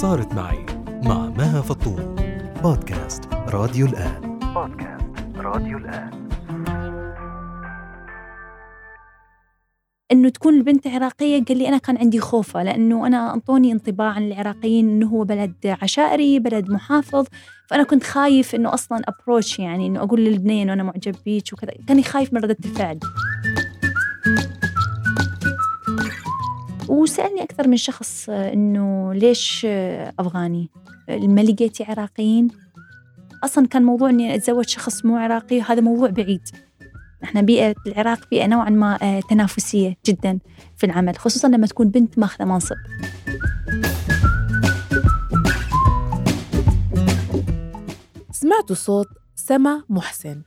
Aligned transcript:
صارت 0.00 0.34
معي 0.34 0.66
مع 1.04 1.26
مها 1.26 1.60
فطوم 1.60 2.16
بودكاست 2.62 3.24
راديو 3.34 3.86
الآن. 3.86 4.38
بودكاست 4.54 5.36
راديو 5.36 5.78
الآن. 5.78 6.28
إنه 10.12 10.28
تكون 10.28 10.54
البنت 10.54 10.86
عراقية 10.86 11.44
قال 11.44 11.58
لي 11.58 11.68
أنا 11.68 11.78
كان 11.78 11.96
عندي 11.96 12.20
خوفة 12.20 12.62
لأنه 12.62 13.06
أنا 13.06 13.34
انطوني 13.34 13.72
انطباع 13.72 14.08
عن 14.08 14.26
العراقيين 14.26 14.88
إنه 14.88 15.06
هو 15.06 15.24
بلد 15.24 15.76
عشائري 15.82 16.38
بلد 16.38 16.70
محافظ 16.70 17.26
فأنا 17.66 17.82
كنت 17.82 18.02
خايف 18.02 18.54
إنه 18.54 18.74
أصلا 18.74 19.02
ابروش 19.08 19.58
يعني 19.58 19.86
إنه 19.86 20.00
أقول 20.02 20.20
للبنين 20.24 20.70
وأنا 20.70 20.82
معجب 20.82 21.14
بيك 21.24 21.52
وكذا. 21.52 21.72
كاني 21.88 22.02
خايف 22.02 22.32
من 22.32 22.40
ردة 22.40 22.56
الفعل. 22.64 22.98
وسألني 26.90 27.42
أكثر 27.42 27.68
من 27.68 27.76
شخص 27.76 28.28
إنه 28.28 29.14
ليش 29.14 29.66
أفغاني؟ 30.18 30.70
ما 31.08 31.40
لقيتي 31.40 31.84
عراقيين؟ 31.84 32.48
أصلا 33.44 33.66
كان 33.66 33.82
موضوع 33.82 34.10
إني 34.10 34.34
أتزوج 34.34 34.68
شخص 34.68 35.04
مو 35.04 35.16
عراقي 35.16 35.62
هذا 35.62 35.80
موضوع 35.80 36.10
بعيد. 36.10 36.48
إحنا 37.24 37.40
بيئة 37.40 37.74
العراق 37.86 38.28
بيئة 38.30 38.46
نوعا 38.46 38.70
ما 38.70 38.98
آه، 39.02 39.20
تنافسية 39.30 39.96
جدا 40.06 40.38
في 40.76 40.86
العمل 40.86 41.18
خصوصا 41.18 41.48
لما 41.48 41.66
تكون 41.66 41.88
بنت 41.88 42.18
ماخذة 42.18 42.44
منصب. 42.44 42.76
سمعتوا 48.32 48.76
صوت 48.76 49.08
سما 49.34 49.82
محسن 49.88 50.42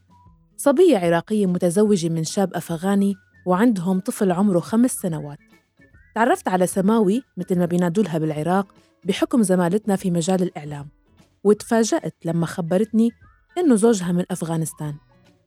صبية 0.58 0.98
عراقية 0.98 1.46
متزوجة 1.46 2.10
من 2.10 2.24
شاب 2.24 2.54
أفغاني 2.54 3.16
وعندهم 3.46 4.00
طفل 4.00 4.32
عمره 4.32 4.60
خمس 4.60 4.92
سنوات. 4.92 5.53
تعرفت 6.16 6.48
على 6.48 6.68
سماوي 6.68 7.24
مثل 7.38 7.60
ما 7.60 7.66
بينادولها 7.66 8.18
بالعراق 8.18 8.68
بحكم 9.06 9.44
زمالتنا 9.44 9.96
في 9.96 10.12
مجال 10.12 10.42
الإعلام 10.42 10.88
وتفاجأت 11.44 12.16
لما 12.26 12.46
خبرتني 12.46 13.10
إنه 13.58 13.76
زوجها 13.76 14.12
من 14.12 14.26
أفغانستان. 14.32 14.96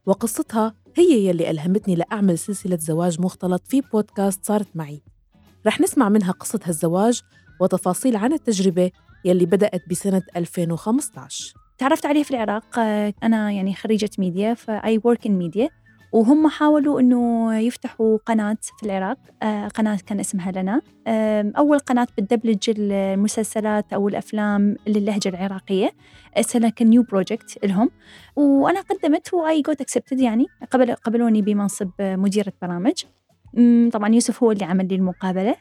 وقصتها 0.06 0.74
هي 0.96 1.26
يلي 1.26 1.50
ألهمتني 1.50 1.94
لأعمل 1.94 2.38
سلسلة 2.38 2.76
زواج 2.76 3.20
مختلط 3.20 3.62
في 3.66 3.80
بودكاست 3.80 4.44
صارت 4.44 4.66
معي. 4.74 5.02
رح 5.66 5.80
نسمع 5.80 6.08
منها 6.08 6.32
قصة 6.32 6.60
هالزواج 6.64 7.22
وتفاصيل 7.60 8.16
عن 8.16 8.32
التجربة 8.32 8.91
يلي 9.24 9.46
بدأت 9.46 9.82
بسنة 9.91 10.22
2015 10.36 11.54
تعرفت 11.78 12.06
عليه 12.06 12.22
في 12.22 12.30
العراق 12.30 12.78
أنا 13.22 13.50
يعني 13.50 13.74
خريجة 13.74 14.10
media 14.19 14.55
ف 14.55 15.00
I 15.05 15.09
work 15.09 15.27
in 15.27 15.32
media 15.38 15.69
وهم 16.17 16.48
حاولوا 16.48 17.00
إنه 17.00 17.55
يفتحوا 17.59 18.19
قناة 18.27 18.56
في 18.78 18.86
العراق 18.86 19.19
آه، 19.42 19.69
قناة 19.69 19.98
كان 20.06 20.20
اسمها 20.20 20.53
لنا. 20.53 20.83
أول 21.59 21.78
قناة 21.78 22.06
بتدبلج 22.19 22.70
المسلسلات 22.78 23.92
أو 23.92 24.09
الأفلام 24.09 24.77
للهجة 24.87 25.28
العراقية. 25.28 25.91
سنه 26.41 26.70
كان 26.70 26.89
new 26.91 27.02
project 27.02 27.64
لهم. 27.64 27.91
وأنا 28.37 28.81
قدمت 28.81 29.34
و 29.34 29.62
I 29.62 29.67
got 29.67 29.80
accepted 29.80 30.20
يعني. 30.20 30.47
قبل 30.70 30.94
قبلوني 30.94 31.42
بمنصب 31.42 31.91
مديرة 32.00 32.53
برامج. 32.62 33.05
طبعا 33.92 34.14
يوسف 34.14 34.42
هو 34.42 34.53
اللي 34.53 34.64
عمل 34.64 34.89
لي 34.89 34.94
المقابلة. 34.94 35.56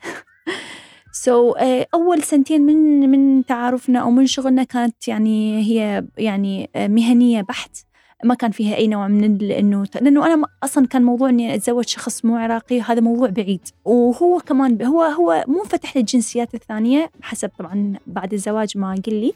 so 1.12 1.54
so, 1.54 1.58
uh, 1.58 1.64
أول 1.94 2.24
سنتين 2.24 2.62
من 2.62 3.10
من 3.10 3.46
تعارفنا 3.46 4.00
أو 4.00 4.12
من 4.12 4.26
شغلنا 4.26 4.64
كانت 4.64 5.08
يعني 5.08 5.62
هي 5.64 6.06
يعني 6.18 6.70
مهنية 6.76 7.42
بحت. 7.42 7.78
ما 8.24 8.36
كان 8.36 8.52
فيها 8.52 8.76
أي 8.76 8.88
نوع 8.88 9.08
من 9.08 9.42
إنه 9.52 9.86
لأنه 10.02 10.26
أنا 10.26 10.48
أصلا 10.64 10.88
كان 10.88 11.04
موضوع 11.04 11.30
إني 11.30 11.56
أتزوج 11.56 11.88
شخص 11.88 12.26
مو 12.26 12.36
عراقي 12.36 12.82
هذا 12.82 13.02
موضوع 13.02 13.30
بعيد. 13.30 13.62
وهو 13.86 14.40
كمان 14.40 14.82
هو 14.86 15.02
هو 15.02 15.44
منفتح 15.48 15.98
للجنسيات 15.98 16.56
الثانية 16.56 17.12
حسب 17.22 17.50
طبعا 17.60 17.94
بعد 18.08 18.34
الزواج 18.34 18.78
ما 18.78 18.88
قال 18.88 19.16
لي. 19.22 19.34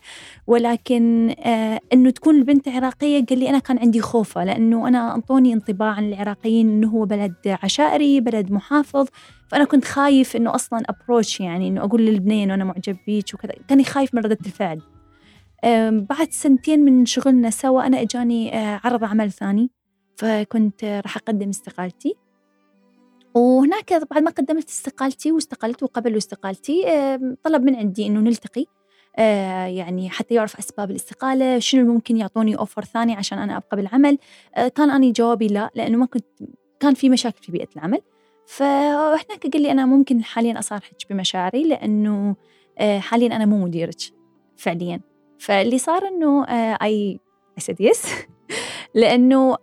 ولكن 0.47 1.35
آه 1.39 1.79
إنه 1.93 2.09
تكون 2.09 2.35
البنت 2.35 2.67
عراقية 2.67 3.25
قال 3.25 3.39
لي 3.39 3.49
أنا 3.49 3.59
كان 3.59 3.77
عندي 3.77 4.01
خوفة 4.01 4.43
لأنه 4.43 4.87
أنا 4.87 5.15
انطوني 5.15 5.53
انطباع 5.53 5.89
عن 5.89 6.13
العراقيين 6.13 6.69
إنه 6.69 6.89
هو 6.89 7.05
بلد 7.05 7.33
عشائري 7.63 8.21
بلد 8.21 8.51
محافظ. 8.51 9.07
فأنا 9.47 9.63
كنت 9.63 9.85
خايف 9.85 10.35
إنه 10.35 10.55
أصلا 10.55 10.83
ابروش 10.89 11.39
يعني 11.39 11.67
إنه 11.67 11.83
أقول 11.83 12.01
للبنين 12.01 12.51
وأنا 12.51 12.63
معجب 12.63 12.97
بيك 13.07 13.33
وكذا. 13.33 13.53
كاني 13.67 13.83
خايف 13.83 14.15
من 14.15 14.21
ردة 14.21 14.37
الفعل. 14.45 14.81
بعد 15.91 16.31
سنتين 16.31 16.85
من 16.85 17.05
شغلنا 17.05 17.49
سوا 17.49 17.87
أنا 17.87 18.01
إجاني 18.01 18.57
آه، 18.57 18.81
عرض 18.83 19.03
عمل 19.03 19.31
ثاني. 19.31 19.71
فكنت 20.15 20.83
راح 20.83 21.17
أقدم 21.17 21.49
استقالتي. 21.49 22.15
وهناك 23.35 23.93
بعد 24.11 24.23
ما 24.23 24.31
قدمت 24.31 24.69
استقالتي 24.69 25.31
واستقلت 25.31 25.83
وقبلوا 25.83 26.17
استقالتي 26.17 26.83
طلب 27.43 27.63
من 27.63 27.75
عندي 27.75 28.07
إنه 28.07 28.19
نلتقي. 28.19 28.65
آه، 29.17 29.65
يعني 29.65 30.09
حتى 30.09 30.35
يعرف 30.35 30.57
أسباب 30.57 30.91
الاستقالة 30.91 31.59
شنو 31.59 31.93
ممكن 31.93 32.17
يعطوني 32.17 32.57
أوفر 32.57 32.83
ثاني 32.83 33.13
عشان 33.13 33.37
أنا 33.37 33.57
أبقى 33.57 33.77
بالعمل. 33.77 34.17
آه، 34.55 34.67
كان 34.67 34.89
أنا 34.89 35.11
جوابي 35.11 35.47
لا 35.47 35.71
لأنه 35.75 35.97
ما 35.97 36.05
كنت 36.05 36.25
كان 36.79 36.93
في 36.93 37.09
مشاكل 37.09 37.43
في 37.43 37.51
بيئة 37.51 37.67
العمل. 37.75 38.01
فهناك 38.45 39.47
قال 39.53 39.61
لي 39.61 39.71
أنا 39.71 39.85
ممكن 39.85 40.23
حاليا 40.23 40.59
أصارحك 40.59 40.95
بمشاعري 41.09 41.63
لأنه 41.63 42.35
حاليا 42.79 43.35
أنا 43.35 43.45
مو 43.45 43.65
مديرك 43.65 43.97
فعليا. 44.57 45.01
فاللي 45.39 45.77
صار 45.77 46.07
إنه 46.07 46.43
اي 46.83 47.19
سيد 47.57 47.81
يس 47.81 48.05
لأنه 48.95 49.57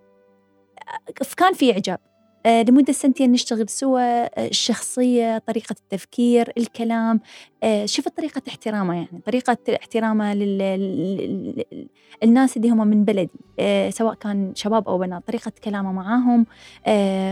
كان 1.37 1.53
في 1.53 1.71
إعجاب. 1.71 1.99
آه، 2.45 2.63
لمدة 2.63 2.93
سنتين 2.93 3.31
نشتغل 3.31 3.69
سوا 3.69 3.99
آه، 3.99 4.47
الشخصية 4.47 5.37
طريقة 5.37 5.75
التفكير 5.79 6.53
الكلام. 6.57 7.19
آه، 7.63 7.85
شفت 7.85 8.17
طريقة 8.17 8.41
احترامه 8.47 8.95
يعني 8.95 9.21
طريقة 9.25 9.57
احترامه 9.75 10.33
للناس 10.33 12.57
اللي 12.57 12.69
هم 12.69 12.87
من 12.87 13.05
بلدي. 13.05 13.29
سواء 13.89 14.13
كان 14.13 14.51
شباب 14.55 14.89
أو 14.89 14.97
بنات 14.97 15.27
طريقة 15.27 15.51
كلامه 15.63 15.91
معاهم. 15.91 16.45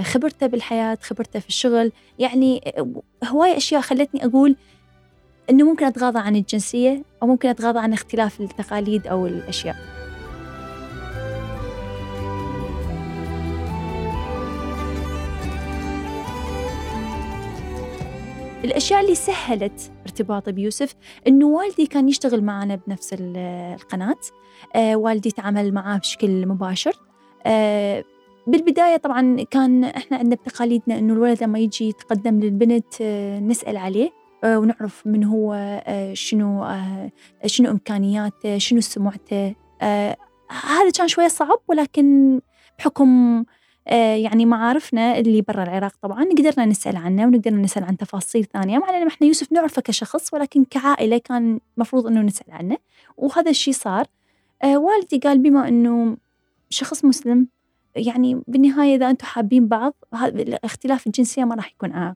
خبرته 0.04 0.48
بالحياة 0.48 0.98
خبرته 1.02 1.40
في 1.40 1.48
الشغل. 1.48 1.92
يعني 2.20 2.74
هواية 3.24 3.58
أشياء 3.58 3.82
خلتني 3.82 4.26
أقول 4.26 4.56
أنه 5.50 5.66
ممكن 5.66 5.86
أتغاضى 5.86 6.20
عن 6.20 6.36
الجنسية 6.36 7.04
أو 7.24 7.28
ممكن 7.28 7.50
أتغاضى 7.50 7.80
عن 7.80 7.94
اختلاف 7.94 8.42
التقاليد 8.42 9.08
أو 9.08 9.28
الأشياء. 9.28 9.76
الأشياء 18.64 19.02
اللي 19.02 19.16
سهلت 19.16 19.92
ارتباطي 20.06 20.52
بيوسف 20.52 20.96
إنه 21.28 21.46
والدي 21.46 21.86
كان 21.86 22.10
يشتغل 22.10 22.44
معنا 22.44 22.80
بنفس 22.88 23.16
القناة. 23.20 24.16
آه 24.76 24.96
والدي 24.96 25.32
تعامل 25.32 25.74
معاه 25.74 25.98
بشكل 25.98 26.46
مباشر. 26.48 26.94
آه 27.46 28.04
بالبداية 28.48 28.98
طبعا 28.98 29.44
كان 29.52 29.84
إحنا 29.84 30.18
عندنا 30.18 30.36
بتقاليدنا 30.36 30.98
إنه 30.98 31.14
الولد 31.14 31.44
لما 31.44 31.60
يجي 31.60 31.90
يتقدم 31.90 32.40
للبنت 32.40 32.94
آه 33.02 33.40
نسأل 33.40 33.78
عليه. 33.78 34.25
ونعرف 34.46 35.08
من 35.08 35.24
هو 35.24 35.54
آه، 35.88 36.14
شنو 36.14 36.64
آه، 36.64 37.12
شنو 37.46 37.72
إمكانياته 37.72 38.58
شنو 38.58 38.82
سمعته. 38.82 39.56
هذا 40.50 40.90
كان 40.98 41.08
شوية 41.08 41.28
صعب 41.28 41.60
ولكن 41.68 42.40
بحكم 42.80 43.44
يعني 44.16 44.46
معارفنا 44.46 45.18
اللي 45.18 45.42
برا 45.42 45.64
العراق 45.64 45.92
طبعا 46.02 46.24
قدرنا 46.24 46.66
نسأل 46.66 46.96
عنه 46.96 47.26
ونقدر 47.26 47.54
نسأل 47.54 47.84
عن 47.84 47.98
تفاصيل 47.98 48.46
ثانية. 48.46 48.78
مع 48.78 48.90
أن 48.90 49.08
إحنا 49.08 49.28
يوسف 49.28 49.52
نعرفه 49.52 49.82
كشخص 49.82 50.34
ولكن 50.34 50.66
كعائلة 50.66 51.18
كان 51.18 51.60
مفروض 51.78 52.08
أنه 52.08 52.22
نسأل 52.22 52.52
عنه. 52.52 52.78
وهذا 53.18 53.50
الشيء 53.50 53.74
صار. 53.74 54.08
والدي 54.64 55.18
قال 55.18 55.38
بما 55.40 55.68
أنه 55.68 56.18
شخص 56.70 57.06
مسلم 57.06 57.48
يعني 57.96 58.42
بالنهاية 58.48 58.96
إذا 58.96 59.10
أنتم 59.10 59.26
حابين 59.26 59.68
بعض 59.68 59.94
اختلاف 60.64 61.08
الجنسية 61.08 61.44
ما 61.44 61.56
راح 61.56 61.72
يكون 61.72 61.92
عائق 61.92 62.16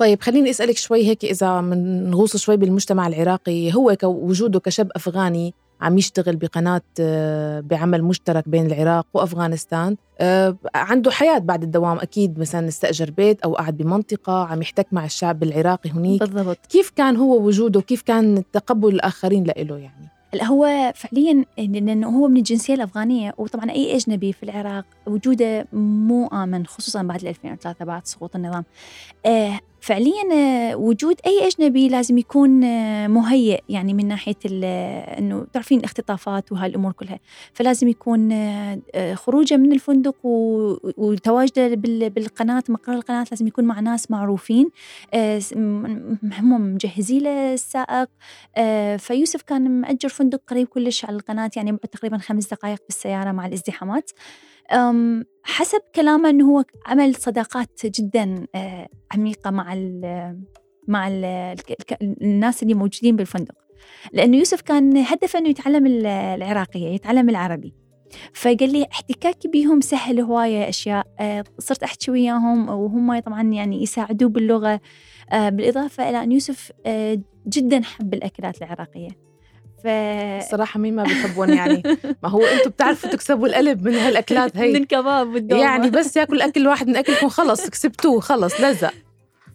طيب 0.00 0.20
خليني 0.20 0.50
أسألك 0.50 0.76
شوي 0.76 1.06
هيك 1.06 1.24
إذا 1.24 1.60
بنغوص 1.60 2.36
شوي 2.36 2.56
بالمجتمع 2.56 3.06
العراقي 3.06 3.74
هو 3.74 3.96
وجوده 4.04 4.60
كشاب 4.60 4.90
أفغاني 4.96 5.54
عم 5.80 5.98
يشتغل 5.98 6.36
بقناة 6.36 6.80
آه، 7.00 7.60
بعمل 7.60 8.02
مشترك 8.02 8.48
بين 8.48 8.66
العراق 8.66 9.06
وأفغانستان 9.14 9.96
آه، 10.20 10.56
عنده 10.74 11.10
حياة 11.10 11.38
بعد 11.38 11.62
الدوام 11.62 11.98
أكيد 11.98 12.38
مثلا 12.38 12.68
استأجر 12.68 13.10
بيت 13.10 13.40
أو 13.40 13.54
قاعد 13.54 13.76
بمنطقة 13.76 14.44
عم 14.44 14.62
يحتك 14.62 14.86
مع 14.92 15.04
الشعب 15.04 15.42
العراقي 15.42 15.90
هنيك. 15.90 16.20
بالضبط. 16.20 16.66
كيف 16.68 16.90
كان 16.90 17.16
هو 17.16 17.46
وجوده؟ 17.46 17.80
كيف 17.80 18.02
كان 18.02 18.42
تقبل 18.52 18.88
الآخرين 18.94 19.44
له 19.44 19.76
يعني؟ 19.76 20.10
هو 20.42 20.92
فعليا 20.94 21.44
لأنه 21.58 22.08
هو 22.08 22.28
من 22.28 22.36
الجنسية 22.36 22.74
الأفغانية 22.74 23.34
وطبعا 23.38 23.70
أي 23.70 23.96
أجنبي 23.96 24.32
في 24.32 24.42
العراق 24.42 24.84
وجوده 25.06 25.66
مو 25.72 26.26
آمن 26.26 26.66
خصوصا 26.66 27.02
بعد 27.02 27.24
2003 27.24 27.84
بعد 27.84 28.06
سقوط 28.06 28.36
النظام. 28.36 28.64
آه 29.26 29.60
فعليا 29.80 30.32
آه، 30.32 30.76
وجود 30.76 31.16
أي 31.26 31.46
أجنبي 31.46 31.88
لازم 31.88 32.18
يكون 32.18 32.64
آه، 32.64 33.06
مهيئ 33.06 33.60
يعني 33.68 33.94
من 33.94 34.08
ناحية 34.08 34.34
آه، 34.64 35.18
إنه 35.18 35.46
تعرفين 35.52 35.78
الاختطافات 35.78 36.52
وهالأمور 36.52 36.92
كلها. 36.92 37.20
فلازم 37.52 37.88
يكون 37.88 38.30
خروجه 39.14 39.56
من 39.56 39.72
الفندق 39.72 40.16
وتواجده 40.24 41.68
بال- 41.74 42.10
بالقناة 42.10 42.62
مقر 42.68 42.92
القناة 42.92 43.24
لازم 43.30 43.46
يكون 43.46 43.64
مع 43.64 43.80
ناس 43.80 44.10
معروفين. 44.10 44.70
هم 45.14 46.74
مجهزين 46.74 47.22
له 47.22 47.54
السائق. 47.54 48.08
فيوسف 48.98 49.42
كان 49.42 49.80
مأجر 49.80 50.08
فندق 50.08 50.40
قريب 50.48 50.66
كلش 50.66 51.04
على 51.04 51.16
القناة 51.16 51.50
يعني 51.56 51.76
تقريبا 51.92 52.18
خمس 52.18 52.46
دقائق 52.46 52.78
بالسيارة 52.88 53.32
مع 53.32 53.46
الازدحامات. 53.46 54.10
حسب 55.42 55.80
كلامه 55.94 56.30
إنه 56.30 56.44
هو 56.50 56.64
عمل 56.86 57.14
صداقات 57.14 57.80
جدا 57.86 58.46
آه، 58.54 58.88
عميقة 59.14 59.50
مع 59.50 59.72
ال 59.72 60.00
مع 60.88 61.08
ال 61.08 61.24
الك- 61.24 61.98
الناس 62.02 62.62
اللي 62.62 62.74
موجودين 62.74 63.16
بالفندق. 63.16 63.54
لأنه 64.12 64.36
يوسف 64.36 64.60
كان 64.60 64.96
هدفه 64.96 65.38
إنه 65.38 65.48
يتعلم 65.48 65.86
ال- 65.86 66.06
العراقية 66.06 66.88
يتعلم 66.88 67.28
العربي. 67.30 67.74
فقال 68.34 68.72
لي 68.72 68.86
احتكاكي 68.92 69.48
بيهم 69.48 69.80
سهل 69.80 70.20
هواية 70.20 70.68
أشياء 70.68 71.06
آه، 71.20 71.44
صرت 71.58 71.82
أحكي 71.82 72.10
وياهم 72.10 72.68
وهم 72.68 73.18
طبعا 73.18 73.42
يعني 73.42 73.82
يساعدوه 73.82 74.28
باللغة 74.28 74.80
آه، 75.32 75.48
بالإضافة 75.48 76.10
إلى 76.10 76.22
أن 76.22 76.32
يوسف 76.32 76.72
جدا 77.48 77.82
حب 77.82 78.14
الأكلات 78.14 78.62
العراقية. 78.62 79.08
ف 79.84 79.86
الصراحة 79.86 80.80
مين 80.80 80.96
ما 80.96 81.02
بيحبون 81.02 81.50
يعني. 81.50 81.82
ما 82.22 82.28
هو 82.28 82.44
أنتم 82.44 82.70
بتعرفوا 82.70 83.10
تكسبوا 83.10 83.46
القلب 83.46 83.82
من 83.88 83.94
هالأكلات 83.94 84.56
من 84.56 84.62
هي 84.62 84.76
الكباب 84.76 85.34
والدومة. 85.34 85.62
يعني 85.62 85.90
بس 85.90 86.16
ياكل 86.16 86.40
أكل 86.40 86.68
واحد 86.68 86.88
من 86.88 86.96
أكلكم 86.96 87.28
خلص 87.28 87.70
كسبتوه 87.70 88.20
خلص 88.20 88.60
لزق. 88.60 88.94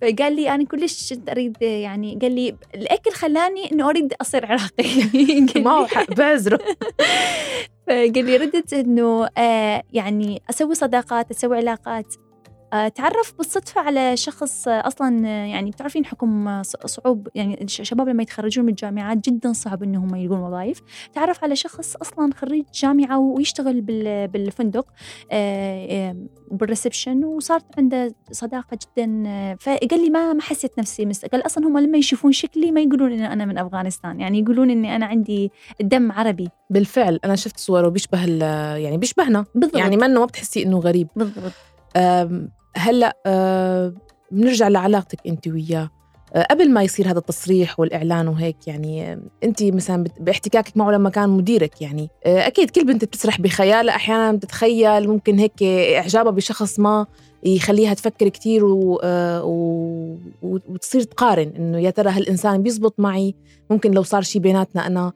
فقال 0.02 0.36
لي 0.36 0.56
أنا 0.56 0.66
كلش 0.66 1.14
أريد 1.30 1.62
يعني 1.62 2.20
قال 2.22 2.32
لي 2.32 2.56
الأكل 2.76 3.12
خلاني 3.12 3.72
إنه 3.72 3.90
أريد 3.90 4.14
أصير 4.22 4.46
عراقي. 4.46 4.86
ما 5.66 5.72
هو 5.72 5.88
بعذره 6.18 6.60
فقال 7.88 8.26
لي 8.26 8.38
ردت 8.38 8.74
إنه 8.74 9.30
آه 9.38 9.84
يعني 9.94 10.42
أسوي 10.50 10.76
صداقات 10.76 11.32
أسوي 11.32 11.58
علاقات. 11.58 12.16
تعرف 12.72 13.34
بالصدفة 13.38 13.82
على 13.82 14.18
شخص 14.18 14.68
أصلا 14.68 15.20
يعني 15.46 15.72
بتعرفين 15.72 16.06
حكم 16.06 16.62
صعوب 16.64 17.28
يعني 17.36 17.64
الش- 17.64 17.80
الشباب 17.82 18.10
لما 18.10 18.24
يتخرجون 18.24 18.66
من 18.66 18.70
الجامعات 18.72 19.18
جدا 19.30 19.54
صعب 19.54 19.84
إنهم 19.84 20.16
يلقون 20.16 20.40
وظائف. 20.40 20.82
تعرف 21.14 21.44
على 21.44 21.56
شخص 21.56 21.96
أصلا 21.96 22.30
خريج 22.34 22.66
جامعة 22.74 23.20
ويشتغل 23.20 23.82
بال- 23.82 24.28
بالفندق 24.28 24.86
آه، 25.32 25.88
آه، 26.10 26.16
بالريسبشن 26.52 27.24
وصارت 27.26 27.66
عنده 27.78 28.16
صداقة 28.32 28.78
جدا 28.98 29.24
فقال 29.60 30.04
لي 30.04 30.10
ما 30.10 30.34
ما 30.34 30.42
حسيت 30.42 30.80
نفسي 30.80 31.06
مس 31.06 31.26
قال 31.26 31.46
أصلا 31.46 31.68
هم 31.68 31.78
لما 31.78 31.98
يشوفون 31.98 32.32
شكلي 32.32 32.72
ما 32.72 32.82
يقولون 32.82 33.12
إن 33.12 33.22
أنا 33.22 33.46
من 33.46 33.58
أفغانستان 33.58 34.20
يعني 34.20 34.40
يقولون 34.40 34.70
إني 34.70 34.96
أنا 34.96 35.06
عندي 35.06 35.52
الدم 35.82 36.12
عربي. 36.12 36.50
بالفعل 36.70 37.20
أنا 37.26 37.36
شفت 37.36 37.60
صوره 37.60 37.88
بيشبه 37.90 38.26
يعني 38.76 38.98
بيشبهنا. 38.98 39.46
بالضبط. 39.56 39.78
يعني 39.78 39.98
منه 39.98 40.20
ما 40.20 40.26
بتحسي 40.26 40.64
إنه 40.64 40.80
غريب. 40.80 41.08
بالضبط. 41.16 41.52
هلا 42.78 43.18
بنرجع 44.32 44.68
لعلاقتك 44.68 45.20
انت 45.28 45.48
وياه. 45.48 45.90
قبل 46.52 46.72
ما 46.72 46.84
يصير 46.84 47.12
هذا 47.12 47.20
التصريح 47.20 47.80
والإعلان 47.80 48.28
وهيك 48.28 48.68
يعني 48.68 49.20
انت 49.44 49.64
مثلا 49.64 50.06
باحتكاكك 50.20 50.78
معه 50.78 50.92
لما 50.92 51.10
كان 51.10 51.30
مديرك 51.30 51.82
يعني. 51.82 52.10
أكيد 52.26 52.70
كل 52.70 52.86
بنت 52.86 53.06
بتسرح 53.06 53.42
بخيالها 53.42 53.96
أحيانا 53.96 54.32
بتتخيل 54.32 55.08
ممكن 55.10 55.40
هيك 55.40 55.64
إعجابها 55.64 56.32
بشخص 56.32 56.80
ما 56.80 57.06
يخليها 57.44 57.94
تفكر 57.94 58.30
كثير 58.30 58.66
و... 58.66 59.00
و... 59.44 60.18
وتصير 60.44 61.02
تقارن 61.02 61.54
إنه 61.58 61.80
يا 61.80 61.90
ترى 61.90 62.10
هالإنسان 62.10 62.64
بيزبط 62.64 63.00
معي؟ 63.00 63.36
ممكن 63.70 63.92
لو 63.92 64.04
صار 64.04 64.22
شيء 64.22 64.42
بيناتنا 64.42 64.88
أنا 64.88 65.14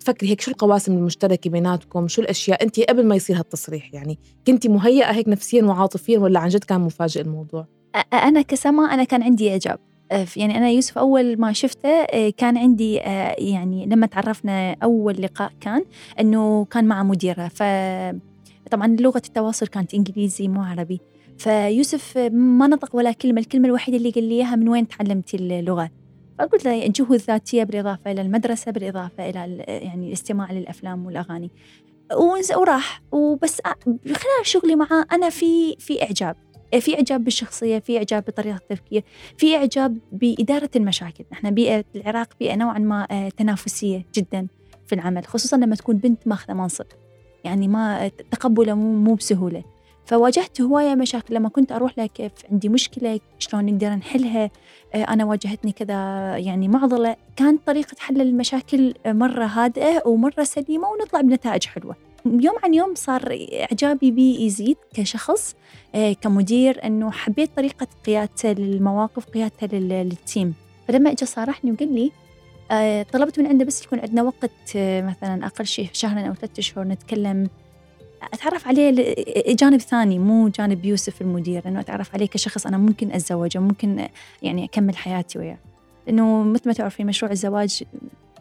تفكري 0.00 0.28
هيك 0.30 0.40
شو 0.40 0.50
القواسم 0.50 0.92
المشتركة 0.92 1.50
بيناتكم؟ 1.50 2.08
شو 2.08 2.22
الأشياء؟ 2.22 2.62
انت 2.62 2.80
قبل 2.80 3.06
ما 3.06 3.14
يصير 3.16 3.38
هالتصريح 3.38 3.94
يعني 3.94 4.18
كنتي 4.46 4.68
مهيئة 4.68 5.10
هيك 5.10 5.28
نفسيا 5.28 5.62
وعاطفيا 5.64 6.18
ولا 6.18 6.40
عن 6.40 6.48
جد 6.48 6.64
كان 6.64 6.80
مفاجئ 6.80 7.20
الموضوع؟ 7.20 7.66
أنا 8.12 8.42
كسما 8.42 8.84
أنا 8.94 9.04
كان 9.04 9.22
عندي 9.22 9.50
إعجاب. 9.50 9.78
أه، 10.12 10.24
ف- 10.24 10.36
يعني 10.36 10.58
أنا 10.58 10.70
يوسف 10.70 10.98
أول 10.98 11.40
ما 11.40 11.52
شفته 11.52 11.88
أه، 11.88 12.30
كان 12.36 12.56
عندي 12.58 12.94
يعني 13.38 13.86
لما 13.86 14.06
تعرفنا 14.06 14.76
أول 14.82 15.22
لقاء 15.22 15.52
كان 15.60 15.84
إنه 16.20 16.64
كان 16.64 16.84
مع 16.84 17.02
مديرة. 17.02 17.48
ف 17.48 17.62
طبعا 18.70 18.86
لغة 19.00 19.22
التواصل 19.26 19.66
كانت 19.66 19.94
إنجليزي 19.94 20.48
مو 20.48 20.62
عربي. 20.62 21.00
فيوسف 21.38 22.18
ما 22.32 22.66
نطق 22.66 22.96
ولا 22.96 23.12
كلمة 23.12 23.40
الكلمة 23.40 23.66
الوحيدة 23.68 23.96
اللي 23.98 24.10
قال 24.10 24.24
لي 24.24 24.34
إياها 24.34 24.56
من 24.56 24.68
وين 24.68 24.88
تعلمتي 24.88 25.36
اللغة؟ 25.36 25.90
فقلت 26.38 26.64
له 26.64 26.86
الجهود 26.86 27.12
الذاتية 27.12 27.64
بالإضافة 27.64 28.12
إلى 28.12 28.20
المدرسة 28.20 28.72
بالإضافة 28.72 29.28
إلى 29.30 29.64
يعني 29.68 30.08
الاستماع 30.08 30.52
للأفلام 30.52 31.06
والأغاني. 31.06 31.50
وراح. 32.56 33.02
وبس 33.12 33.60
أ- 33.60 33.88
خلال 34.06 34.46
شغلي 34.46 34.76
معاه 34.76 35.04
أنا 35.12 35.30
في 35.30 35.76
في 35.78 36.02
إعجاب. 36.02 36.36
في 36.80 36.94
إعجاب 36.94 37.24
بالشخصية 37.24 37.78
في 37.78 37.96
إعجاب 37.98 38.24
بطريقة 38.24 38.56
التفكير 38.56 39.04
في 39.38 39.56
إعجاب 39.56 39.98
بإدارة 40.12 40.70
المشاكل. 40.76 41.24
إحنا 41.32 41.50
بيئة 41.50 41.84
العراق 41.96 42.28
بيئة 42.40 42.54
نوعا 42.56 42.78
ما 42.78 43.06
آه، 43.10 43.28
تنافسية 43.28 44.06
جدا 44.14 44.46
في 44.86 44.94
العمل 44.94 45.26
خصوصا 45.26 45.56
لما 45.56 45.76
تكون 45.76 45.96
بنت 45.96 46.26
ماخذة 46.28 46.54
منصب. 46.54 46.84
يعني 47.44 47.68
ما 47.68 48.08
تقبله 48.08 48.74
مو, 48.74 48.92
مو 48.92 49.14
بسهولة. 49.14 49.64
فواجهت 50.06 50.60
هواية 50.60 50.94
مشاكل. 50.94 51.34
لما 51.34 51.48
كنت 51.48 51.72
أروح 51.72 51.98
له 51.98 52.06
كيف 52.06 52.32
عندي 52.52 52.68
مشكلة 52.68 53.20
شلون 53.38 53.64
نقدر 53.66 53.88
نحلها؟ 53.90 54.50
آه، 54.94 55.04
أنا 55.04 55.24
واجهتني 55.24 55.72
كذا 55.72 55.94
يعني 56.38 56.68
معضلة. 56.68 57.16
كانت 57.36 57.66
طريقة 57.66 57.96
حل 57.98 58.20
المشاكل 58.20 58.94
مرة 59.06 59.44
هادئة 59.44 60.02
ومرة 60.06 60.44
سليمة 60.44 60.88
ونطلع 60.88 61.20
بنتائج 61.20 61.66
حلوة. 61.66 61.96
يوم 62.26 62.54
عن 62.64 62.74
يوم 62.74 62.94
صار 62.94 63.38
إعجابي 63.60 64.10
بي 64.10 64.44
يزيد 64.44 64.76
كشخص 64.94 65.54
آه، 65.94 66.12
كمدير 66.12 66.84
إنه 66.84 67.10
حبيت 67.10 67.50
طريقة 67.56 67.86
قيادته 68.06 68.52
للمواقف 68.52 69.24
قيادته 69.24 69.66
لل- 69.66 69.88
للتيم. 69.88 70.54
فلما 70.88 71.10
اجى 71.10 71.26
صارحني 71.26 71.72
وقال 71.72 71.94
لي 71.94 72.10
آه، 72.70 73.02
طلبت 73.02 73.40
من 73.40 73.46
عنده 73.46 73.64
بس 73.64 73.84
يكون 73.84 73.98
عندنا 74.00 74.22
وقت 74.22 74.50
مثلا 74.76 75.46
أقل 75.46 75.66
شيء 75.66 75.88
شهرين 75.92 76.26
أو 76.26 76.34
ثلاثة 76.34 76.58
أشهر 76.58 76.84
نتكلم 76.84 77.48
أتعرف 78.32 78.68
عليه 78.68 79.14
جانب 79.48 79.80
ثاني 79.80 80.18
مو 80.18 80.48
جانب 80.48 80.84
يوسف 80.84 81.22
المدير 81.22 81.62
انه 81.68 81.80
أتعرف 81.80 82.14
عليه 82.14 82.26
كشخص 82.26 82.66
أنا 82.66 82.78
ممكن 82.78 83.12
أتزوجه 83.12 83.58
ممكن 83.58 84.08
يعني 84.42 84.64
أكمل 84.64 84.96
حياتي 84.96 85.38
وياه 85.38 85.58
لأنه 86.06 86.42
مثل 86.42 86.62
ما 86.66 86.72
تعرفين 86.72 87.06
مشروع 87.06 87.32
الزواج 87.32 87.82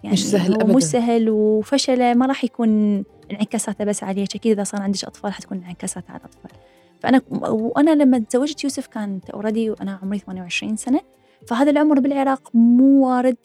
يعني 0.03 0.13
مش 0.13 0.25
سهل 0.25 0.53
هو 0.53 0.61
أبداً. 0.61 0.73
مو 0.73 0.79
سهل 0.79 1.29
وفشله 1.29 2.13
ما 2.13 2.25
راح 2.25 2.43
يكون 2.43 3.03
انعكاساته 3.31 3.85
بس 3.85 4.03
عليك 4.03 4.35
أكيد 4.35 4.51
إذا 4.51 4.63
صار 4.63 4.81
عندك 4.81 5.03
أطفال 5.03 5.33
حتكون 5.33 5.57
انعكاسات 5.57 6.03
على 6.09 6.19
الأطفال 6.19 6.51
فأنا 6.99 7.21
وأنا 7.51 7.91
لما 8.03 8.19
تزوجت 8.19 8.63
يوسف 8.63 8.87
كانت 8.87 9.29
أوريدي 9.29 9.69
وأنا 9.69 9.99
عمري 10.03 10.19
28 10.19 10.75
سنة 10.75 10.99
فهذا 11.47 11.71
العمر 11.71 11.99
بالعراق 11.99 12.49
مو 12.53 13.07
وارد 13.07 13.37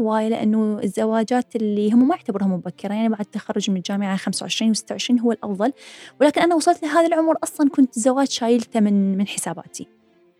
هواية 0.00 0.28
لأنه 0.28 0.80
الزواجات 0.84 1.56
اللي 1.56 1.92
هم 1.92 2.08
ما 2.08 2.14
يعتبرها 2.14 2.46
مبكرة. 2.46 2.94
يعني 2.94 3.08
بعد 3.08 3.20
التخرج 3.20 3.70
من 3.70 3.76
الجامعة 3.76 4.16
25 4.16 4.74
و26 4.74 5.20
هو 5.20 5.32
الأفضل. 5.32 5.72
ولكن 6.20 6.40
أنا 6.40 6.54
وصلت 6.54 6.82
لهذا 6.82 7.06
العمر 7.06 7.34
أصلا 7.42 7.70
كنت 7.70 7.96
الزواج 7.96 8.28
شايلته 8.28 8.80
من 8.80 9.18
من 9.18 9.26
حساباتي. 9.26 9.86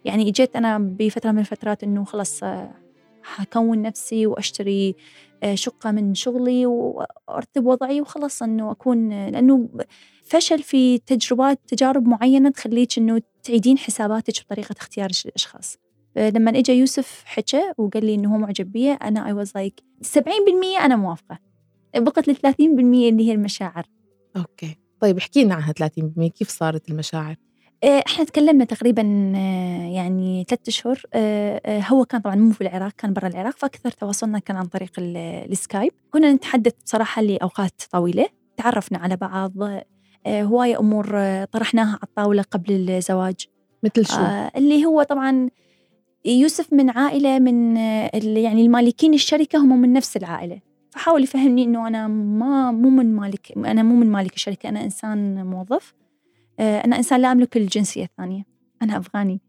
يعني 0.04 0.28
اجيت 0.28 0.56
أنا 0.56 0.78
بفترة 0.78 1.30
من 1.30 1.38
الفترات 1.38 1.82
إنه 1.82 2.04
خلص 2.04 2.42
آه، 2.42 2.74
حكون 3.22 3.82
نفسي 3.82 4.26
وأشتري 4.26 4.96
آه، 5.42 5.54
شقة 5.54 5.90
من 5.90 6.14
شغلي 6.14 6.66
وأرتب 6.66 7.66
وضعي 7.66 8.00
وخلص 8.00 8.42
إنه 8.42 8.70
أكون 8.70 9.28
لأنه 9.28 9.68
فشل 10.24 10.62
في 10.62 10.98
تجربات 10.98 11.60
تجارب 11.66 12.08
معينة 12.08 12.50
تخليك 12.50 12.98
إنه 12.98 13.20
تعيدين 13.42 13.78
حساباتك 13.78 14.44
بطريقة 14.44 14.74
اختيار 14.78 15.10
الأشخاص. 15.26 15.83
لما 16.16 16.50
اجى 16.50 16.72
يوسف 16.72 17.22
حكى 17.26 17.62
وقال 17.78 18.04
لي 18.06 18.14
إنه 18.14 18.34
هو 18.34 18.38
معجب 18.38 18.72
بي 18.72 18.92
أنا 18.92 19.26
I 19.26 19.32
was 19.32 19.52
like 19.54 19.80
70% 20.02 20.80
أنا 20.80 20.96
موافقة. 20.96 21.38
بقت 21.96 22.28
ال 22.28 22.36
30% 22.36 22.60
اللي 22.60 23.28
هي 23.28 23.32
المشاعر. 23.32 23.86
okay. 24.36 24.78
طيب 25.00 25.16
احكي 25.18 25.44
لنا 25.44 25.54
عنها 25.54 25.72
30% 25.72 26.28
كيف 26.28 26.48
صارت 26.48 26.90
المشاعر؟ 26.90 27.36
آه، 27.84 28.02
إحنا 28.06 28.24
تكلمنا 28.24 28.64
تقريبا 28.64 29.32
آه، 29.36 29.88
يعني 29.94 30.44
ثلاثة 30.48 30.62
اشهر 30.68 31.02
آه، 31.14 31.60
آه، 31.66 31.80
هو 31.80 32.04
كان 32.04 32.20
طبعا 32.20 32.34
مو 32.36 32.50
في 32.52 32.60
العراق 32.60 32.92
كان 32.98 33.12
برا 33.12 33.28
العراق 33.28 33.56
فأكثر 33.58 33.90
تواصلنا 33.90 34.38
كان 34.38 34.56
عن 34.56 34.66
طريق 34.66 34.90
ال- 34.98 35.16
السكايب 35.52 35.92
كنا 36.10 36.32
نتحدث 36.32 36.72
بصراحة 36.84 37.22
لأوقات 37.22 37.82
طويلة 37.92 38.26
تعرفنا 38.56 38.98
على 38.98 39.16
بعض 39.16 39.52
آه، 39.62 39.82
هواية 40.42 40.78
أمور 40.80 41.10
آه، 41.14 41.44
طرحناها 41.44 41.88
على 41.88 41.98
الطاولة 42.02 42.42
قبل 42.42 42.90
الزواج. 42.90 43.34
مثل 43.82 44.06
شو؟ 44.06 44.16
آه، 44.20 44.50
اللي 44.56 44.84
هو 44.86 45.02
طبعا 45.02 45.48
يوسف 46.24 46.72
من 46.72 46.90
عائلة 46.90 47.38
من 47.38 47.76
آه، 47.76 48.10
يعني 48.24 48.62
المالكين 48.62 49.14
الشركة 49.14 49.58
هم 49.58 49.80
من 49.80 49.92
نفس 49.92 50.16
العائلة. 50.16 50.60
فحاول 50.90 51.22
يفهمني 51.22 51.64
إنه 51.64 51.88
أنا 51.88 52.08
ما 52.08 52.70
مو 52.70 52.90
من 52.90 53.14
مالك 53.16 53.52
أنا 53.56 53.82
مو 53.82 53.94
من 53.94 54.06
مالك 54.06 54.34
الشركة 54.34 54.68
أنا 54.68 54.84
إنسان 54.84 55.46
موظف. 55.46 55.94
آه، 56.60 56.78
أنا 56.84 56.96
إنسان 56.96 57.20
لا 57.20 57.32
أملك 57.32 57.56
الجنسية 57.56 58.04
الثانية. 58.04 58.44
أنا 58.82 58.98
أفغاني. 58.98 59.40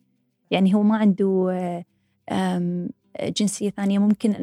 يعني 0.51 0.73
هو 0.73 0.83
ما 0.83 0.97
عنده 0.97 1.47
آه، 1.51 1.85
أم، 2.31 2.89
جنسية 3.23 3.69
ثانية. 3.69 3.99
ممكن 3.99 4.33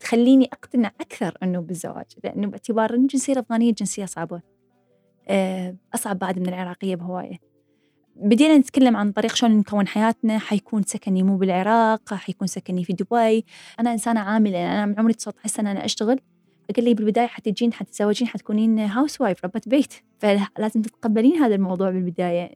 تخليني 0.00 0.44
أقتنع 0.52 0.90
أكثر 1.00 1.38
أنه 1.42 1.60
بالزواج 1.60 2.06
لأنه 2.24 2.46
باعتبار 2.48 2.94
أن 2.94 3.00
الجنسية 3.02 3.32
الأفغانية 3.32 3.72
جنسية 3.72 4.04
صعبة. 4.04 4.40
أه، 5.28 5.76
أصعب 5.94 6.18
بعد 6.18 6.38
من 6.38 6.48
العراقية 6.48 6.96
بهواية. 6.96 7.49
بدينا 8.22 8.58
نتكلم 8.58 8.96
عن 8.96 9.12
طريق 9.12 9.34
شلون 9.34 9.52
نكون 9.52 9.86
حياتنا. 9.86 10.38
حيكون 10.38 10.82
سكني 10.82 11.22
مو 11.22 11.36
بالعراق 11.36 12.14
حيكون 12.14 12.48
سكني 12.48 12.84
في 12.84 12.92
دبي. 12.92 13.44
أنا 13.80 13.92
إنسانة 13.92 14.20
عاملة 14.20 14.58
يعني 14.58 14.78
أنا 14.78 14.86
من 14.86 14.98
عمري 14.98 15.12
19 15.12 15.48
سنة 15.48 15.70
أنا 15.70 15.84
أشتغل. 15.84 16.20
قال 16.76 16.84
لي 16.84 16.94
بالبداية 16.94 17.26
حتجين 17.26 17.72
حتتزوجين 17.72 18.28
حتكونين 18.28 18.78
هاوس 18.78 19.20
وايف 19.20 19.44
ربة 19.44 19.60
بيت. 19.66 19.94
فلازم 20.18 20.82
تتقبلين 20.82 21.36
هذا 21.36 21.54
الموضوع 21.54 21.90
بالبداية. 21.90 22.54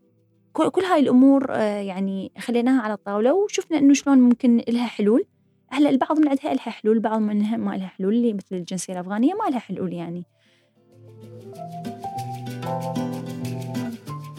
كل 0.53 0.85
هاي 0.85 1.01
الأمور 1.01 1.47
آه، 1.51 1.81
يعني 1.81 2.33
خليناها 2.39 2.83
على 2.83 2.95
الطاولة 2.95 3.35
وشفنا 3.35 3.79
إنه 3.79 3.95
شلون 3.95 4.19
ممكن 4.19 4.63
لها 4.69 4.87
حلول. 4.87 5.25
هلأ 5.69 5.91
البعض 5.91 6.19
من 6.19 6.29
عندها 6.29 6.55
لها 6.55 6.71
حلول 6.71 6.97
البعض 6.97 7.21
منها 7.21 7.57
ما 7.57 7.77
لها 7.77 7.87
حلول 7.87 8.15
اللي 8.15 8.33
مثل 8.33 8.57
الجنسية 8.57 8.93
الأفغانية 8.93 9.35
ما 9.35 9.51
لها 9.51 9.59
حلول 9.59 9.93
يعني. 9.93 10.25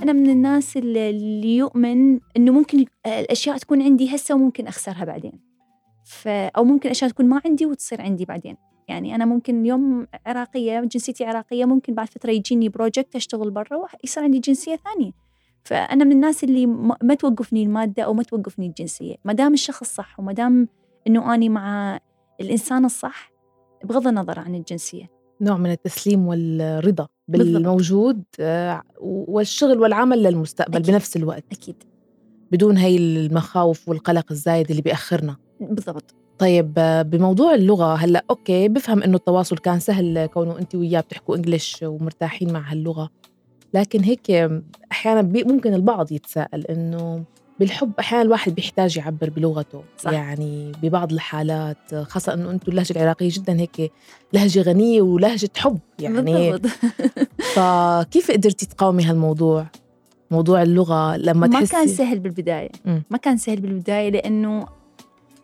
أنا 0.06 0.14
من 0.14 0.30
الناس 0.30 0.78
اللي 0.78 1.58
يؤمن 1.58 2.20
إنه 2.38 2.52
ممكن 2.52 2.86
الأشياء 3.06 3.58
تكون 3.58 3.82
عندي 3.82 4.16
هسه 4.16 4.36
وممكن 4.36 4.68
أخسرها 4.68 5.06
بعدين. 5.06 5.40
ف 6.06 6.28
أو 6.28 6.64
ممكن 6.64 6.90
أشياء 6.90 7.12
تكون 7.12 7.26
ما 7.26 7.42
عندي 7.46 7.66
وتصير 7.66 8.02
عندي 8.02 8.26
بعدين. 8.26 8.58
يعني 8.88 9.16
أنا 9.16 9.26
ممكن 9.26 9.62
اليوم 9.62 10.08
عراقية 10.26 10.80
جنسيتي 10.80 11.26
عراقية 11.26 11.66
ممكن 11.66 11.94
بعد 11.94 12.08
فترة 12.08 12.32
يجيني 12.32 12.70
بروجكت 12.70 13.16
أشتغل 13.16 13.52
برا 13.52 13.78
ويصير 13.78 14.24
عندي 14.24 14.40
جنسية 14.40 14.76
ثانية. 14.76 15.12
فأنا 15.64 16.04
من 16.04 16.12
الناس 16.12 16.44
اللي 16.44 16.66
ما 17.02 17.16
توقفني 17.20 17.64
المادة 17.64 18.04
أو 18.04 18.14
ما 18.14 18.24
توقفني 18.24 18.68
الجنسية. 18.68 19.16
ما 19.26 19.34
دام 19.34 19.54
الشخص 19.54 19.96
صح 19.96 20.20
وما 20.20 20.34
دام 20.34 20.68
إنه 21.08 21.34
أني 21.34 21.50
مع 21.50 22.00
الإنسان 22.42 22.86
الصح 22.86 23.32
بغض 23.84 24.08
النظر 24.08 24.40
عن 24.40 24.56
الجنسية. 24.56 25.10
نوع 25.42 25.58
من 25.58 25.72
التسليم 25.72 26.28
والرضا. 26.28 27.08
بالموجود 27.28 28.24
آه، 28.40 28.82
والشغل 29.02 29.80
والعمل 29.80 30.24
للمستقبل 30.24 30.76
أكيد. 30.78 30.92
بنفس 30.92 31.18
الوقت. 31.18 31.44
أكيد. 31.52 31.76
بدون 32.52 32.78
هاي 32.78 32.98
المخاوف 32.98 33.90
والقلق 33.90 34.26
الزايد 34.32 34.70
اللي 34.70 34.82
بيأخرنا. 34.82 35.36
بالضبط. 35.60 36.16
طيب 36.40 36.74
آه، 36.78 37.02
بموضوع 37.02 37.54
اللغة 37.54 37.96
هلأ 37.96 38.26
أوكي 38.30 38.68
بفهم 38.68 39.04
إنه 39.04 39.16
التواصل 39.16 39.58
كان 39.58 39.80
سهل 39.80 40.26
كونه 40.26 40.60
انت 40.60 40.76
وياه 40.76 41.02
بتحكوا 41.02 41.36
إنجليش 41.36 41.78
ومرتاحين 41.84 42.54
مع 42.54 42.72
هاللغة. 42.72 43.10
لكن 43.74 44.04
هيك 44.04 44.32
أحيانا 44.92 45.22
ممكن 45.22 45.74
البعض 45.74 46.12
يتساءل 46.12 46.66
إنه 46.66 47.24
بالحب 47.60 47.92
أحيانا 48.00 48.24
الواحد 48.24 48.56
بيحتاج 48.56 48.98
يعبر 48.98 49.30
بلغته 49.30 49.84
صح. 49.98 50.12
يعني 50.12 50.72
ببعض 50.84 51.12
الحالات 51.12 51.96
خاصة 51.96 52.34
إنه 52.34 52.52
أنتم 52.52 52.72
اللهجة 52.72 52.92
العراقية 52.92 53.30
جدا 53.32 53.60
هيك 53.60 53.92
لهجة 54.34 54.62
غنية 54.62 55.02
ولهجة 55.02 55.50
حب 55.58 55.80
يعني 56.00 56.60
فكيف 57.56 58.32
قدرتي 58.32 58.66
تقاومي 58.66 59.04
هالموضوع؟ 59.04 59.66
موضوع 60.32 60.62
اللغة 60.62 61.18
لما 61.18 61.48
ما 61.48 61.60
تحسي 61.60 61.72
كان 61.72 61.88
سهل 61.88 62.20
بالبداية 62.20 62.70
مم. 62.86 63.04
ما 63.10 63.18
كان 63.18 63.38
سهل 63.38 63.62
بالبداية 63.62 64.10
لأنه 64.10 64.68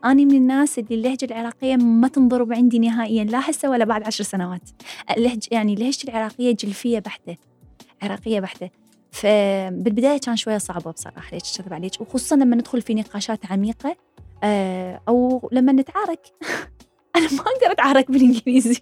أنا 0.05 0.25
من 0.25 0.35
الناس 0.35 0.79
اللي 0.79 0.95
اللهجة 0.95 1.25
العراقية 1.25 1.75
ما 1.75 2.07
تنضرب 2.07 2.53
عندي 2.53 2.79
نهائيا 2.79 3.23
لا 3.23 3.49
هسه 3.49 3.69
ولا 3.69 3.85
بعد 3.85 4.03
عشر 4.03 4.23
سنوات 4.23 4.69
اللهج 5.17 5.47
يعني 5.51 5.75
لهجتي 5.75 6.11
العراقية 6.11 6.55
جلفية 6.55 6.99
بحتة 6.99 7.35
عراقية 8.01 8.39
بحتة 8.39 8.69
فبالبداية 9.11 10.17
كان 10.17 10.35
شوية 10.35 10.57
صعبة 10.57 10.91
بصراحة 10.91 11.31
ليش 11.33 11.59
أكذب 11.59 11.73
عليك 11.73 12.01
وخصوصا 12.01 12.35
لما 12.35 12.55
ندخل 12.55 12.81
في 12.81 12.93
نقاشات 12.93 13.51
عميقة 13.51 13.95
آه، 14.43 15.01
أو 15.07 15.49
لما 15.51 15.71
نتعارك. 15.71 16.27
أنا 17.15 17.33
ما 17.33 17.39
أقدر 17.39 17.71
أتعارك 17.71 18.11
بالإنجليزي. 18.11 18.81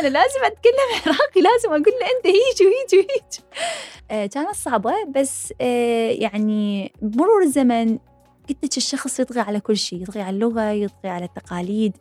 أنا 0.00 0.08
لازم 0.08 0.44
أتكلم 0.44 0.88
عراقي 1.06 1.40
لازم 1.40 1.68
أقول 1.68 1.94
له 2.00 2.06
أنت 2.16 2.26
هيج 2.26 2.62
وهيج 2.62 2.94
وهيج 2.94 3.38
آه، 4.10 4.26
كانت 4.26 4.54
صعبة 4.54 4.92
بس 5.04 5.52
آه، 5.60 6.10
يعني 6.10 6.92
بمرور 7.02 7.42
الزمن 7.42 7.98
قلت 8.48 8.64
لك 8.64 8.76
الشخص 8.76 9.20
يطغى 9.20 9.40
على 9.40 9.60
كل 9.60 9.76
شيء 9.76 10.02
يطغى 10.02 10.20
على 10.22 10.34
اللغة 10.34 10.70
يطغى 10.70 11.10
على 11.10 11.24
التقاليد. 11.24 11.96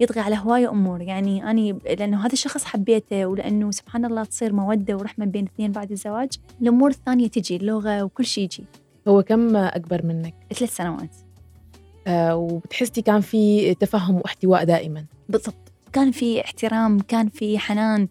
يطغى 0.00 0.20
على 0.20 0.36
هواية 0.36 0.70
أمور. 0.70 1.02
يعني 1.02 1.50
أنا 1.50 1.60
لأنه 1.98 2.26
هذا 2.26 2.32
الشخص 2.32 2.64
حبيته 2.64 3.26
ولأنه 3.26 3.70
سبحان 3.70 4.04
الله 4.04 4.24
تصير 4.24 4.52
مودة 4.52 4.96
ورحمة 4.96 5.26
بين 5.26 5.44
اثنين 5.44 5.72
بعد 5.72 5.90
الزواج 5.90 6.32
الأمور 6.62 6.90
الثانية 6.90 7.28
تجي 7.28 7.56
اللغة 7.56 8.02
وكل 8.02 8.24
شيء 8.24 8.44
يجي. 8.44 8.64
هو 9.08 9.22
كم 9.22 9.56
أكبر 9.56 10.06
منك؟ 10.06 10.34
ثلاث 10.54 10.76
سنوات. 10.76 11.16
آه 12.06 12.36
وبتحسي 12.36 13.02
كان 13.02 13.20
في 13.20 13.74
تفهم 13.74 14.16
واحتواء 14.16 14.64
دائما؟ 14.64 15.04
بالضبط. 15.28 15.72
كان 15.92 16.10
في 16.10 16.44
احترام 16.44 17.00
كان 17.00 17.28
في 17.28 17.58
حنان 17.58 18.08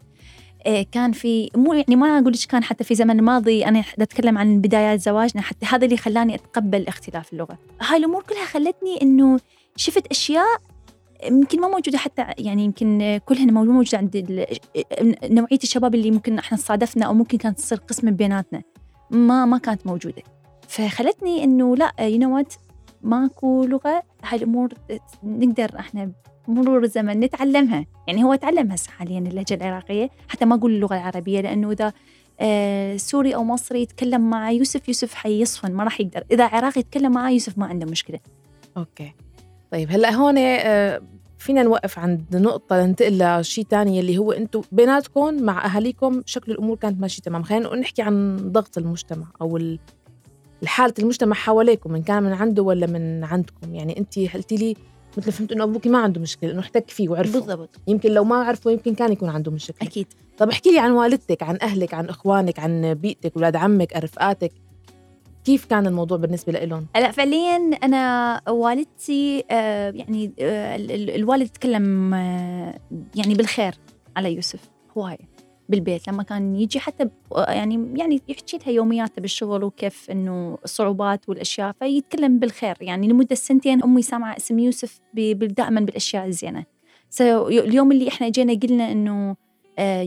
آه، 0.67 0.85
كان 0.91 1.11
في 1.11 1.49
مو 1.55 1.73
يعني 1.73 1.95
ما 1.95 2.19
أقول 2.19 2.33
لك 2.33 2.39
كان 2.49 2.63
حتى 2.63 2.83
في 2.83 2.95
زمن 2.95 3.19
الماضي 3.19 3.65
أنا 3.65 3.83
أتكلم 3.99 4.37
عن 4.37 4.61
بدايات 4.61 4.99
زواجنا 5.01 5.41
حتى 5.41 5.65
هذا 5.65 5.85
اللي 5.85 5.97
خلاني 5.97 6.35
أتقبل 6.35 6.87
اختلاف 6.87 7.33
اللغة. 7.33 7.57
هاي 7.81 7.97
الأمور 7.97 8.23
كلها 8.23 8.45
خلتني 8.45 9.01
إنه 9.01 9.39
شفت 9.75 10.07
أشياء 10.07 10.61
يمكن 11.23 11.61
ما 11.61 11.67
موجودة 11.67 11.97
حتى 11.97 12.25
يعني 12.37 12.63
يمكن 12.63 13.19
كلها 13.25 13.45
مو 13.45 13.63
موجودة 13.63 13.97
عند 13.97 14.17
نوعية 15.23 15.59
الشباب 15.63 15.95
اللي 15.95 16.11
ممكن 16.11 16.39
إحنا 16.39 16.57
صادفنا 16.57 17.05
أو 17.05 17.13
ممكن 17.13 17.37
كانت 17.37 17.57
تصير 17.57 17.77
قسمة 17.77 18.11
بيناتنا. 18.11 18.61
ما 19.11 19.45
ما 19.45 19.57
كانت 19.57 19.87
موجودة. 19.87 20.23
فخلتني 20.67 21.43
إنه 21.43 21.75
لا 21.75 21.93
you 21.99 22.43
ماكو 23.01 23.63
لغة 23.63 24.03
هاي 24.23 24.37
الأمور 24.37 24.69
نقدر 25.23 25.79
إحنا 25.79 26.11
مرور 26.47 26.83
الزمن 26.83 27.19
نتعلمها. 27.19 27.85
يعني 28.07 28.23
هو 28.23 28.35
تعلم 28.35 28.71
هسه 28.71 28.91
حاليا 28.91 29.19
اللهجة 29.19 29.53
العراقية 29.53 30.09
حتى 30.27 30.45
ما 30.45 30.55
أقول 30.55 30.75
اللغة 30.75 30.95
العربية 30.95 31.41
لأنه 31.41 31.71
إذا 31.71 31.93
آه 32.39 32.97
سوري 32.97 33.35
أو 33.35 33.43
مصري 33.43 33.81
يتكلم 33.81 34.29
مع 34.29 34.51
يوسف 34.51 34.87
يوسف 34.87 35.13
حيصفن 35.13 35.71
ما 35.71 35.83
راح 35.83 36.01
يقدر. 36.01 36.23
إذا 36.31 36.45
عراقي 36.45 36.79
يتكلم 36.79 37.11
معاه 37.11 37.29
يوسف 37.29 37.57
ما 37.57 37.65
عنده 37.65 37.85
مشكلة. 37.85 38.19
أوكي. 38.77 39.13
طيب 39.71 39.91
هلأ 39.91 40.11
هون 40.11 40.37
آه، 40.37 41.01
فينا 41.37 41.63
نوقف 41.63 41.99
عند 41.99 42.35
نقطة 42.35 42.85
ننتقل 42.85 43.39
لشيء 43.39 43.65
تاني 43.65 43.99
اللي 43.99 44.17
هو 44.17 44.31
أنتم 44.31 44.61
بيناتكم 44.71 45.43
مع 45.43 45.65
أهاليكم 45.65 46.21
شكل 46.25 46.51
الأمور 46.51 46.75
كانت 46.77 47.01
ماشية 47.01 47.21
تمام. 47.23 47.43
خلينا 47.43 47.75
نحكي 47.75 48.01
عن 48.01 48.37
ضغط 48.51 48.77
المجتمع 48.77 49.25
أو 49.41 49.57
ال- 49.57 49.79
الحالة 50.63 50.93
المجتمع 50.99 51.35
حواليكم 51.35 51.95
ان 51.95 52.01
كان 52.03 52.23
من 52.23 52.33
عنده 52.33 52.63
ولا 52.63 52.87
من 52.87 53.23
عندكم؟ 53.23 53.73
يعني 53.75 53.97
انت 53.99 54.19
قلتي 54.19 54.55
لي 54.55 54.75
مثل 55.17 55.31
فهمت 55.31 55.51
إنه 55.51 55.63
ابوكي 55.63 55.89
ما 55.89 55.97
عنده 55.99 56.21
مشكلة 56.21 56.51
إنه 56.51 56.59
احتك 56.59 56.89
فيه 56.89 57.09
وعرفه. 57.09 57.39
بالضبط. 57.39 57.69
يمكن 57.87 58.11
لو 58.11 58.23
ما 58.23 58.35
عرفه 58.35 58.71
يمكن 58.71 58.95
كان 58.95 59.11
يكون 59.11 59.29
عنده 59.29 59.51
مشكلة. 59.51 59.87
أكيد. 59.89 60.07
طب 60.37 60.49
احكي 60.49 60.71
لي 60.71 60.79
عن 60.79 60.91
والدتك 60.91 61.43
عن 61.43 61.57
أهلك 61.61 61.93
عن 61.93 62.09
إخوانك 62.09 62.59
عن 62.59 62.93
بيئتك 62.93 63.31
أولاد 63.35 63.55
عمك 63.55 63.93
رفقاتك 63.97 64.51
كيف 65.49 65.65
كان 65.65 65.87
الموضوع 65.87 66.17
بالنسبة 66.17 66.51
لهم 66.53 66.87
لا 66.95 67.11
فعليا 67.11 67.55
أنا 67.83 68.41
والدتي 68.49 69.43
آه، 69.51 69.91
يعني 69.91 70.31
آه، 70.39 70.75
ال- 70.75 70.91
ال- 70.91 71.09
الوالد 71.15 71.47
تكلم 71.47 72.13
آه، 72.13 72.79
يعني 73.15 73.33
بالخير 73.33 73.73
على 74.17 74.33
يوسف 74.35 74.71
هوايه 74.97 75.17
بالبيت 75.69 76.07
لما 76.07 76.23
كان 76.23 76.55
يجي 76.55 76.79
حتى 76.79 77.09
يعني 77.37 77.93
يعني 77.99 78.21
يحكي 78.27 78.57
لها 78.57 78.69
يومياته 78.69 79.21
بالشغل 79.21 79.63
وكيف 79.63 80.11
إنه 80.11 80.57
الصعوبات 80.63 81.29
والأشياء 81.29 81.71
فيتكلم 81.79 82.39
بالخير 82.39 82.75
يعني 82.81 83.07
لمدة 83.07 83.35
سنتين 83.35 83.83
أمي 83.83 84.01
سامعه 84.01 84.37
اسم 84.37 84.59
يوسف 84.59 84.99
دائما 85.13 85.81
بالأشياء 85.81 86.25
الزينة. 86.25 86.65
اليوم 87.21 87.91
اللي 87.91 88.07
إحنا 88.07 88.29
جينا 88.29 88.53
قلنا 88.53 88.91
إنه 88.91 89.35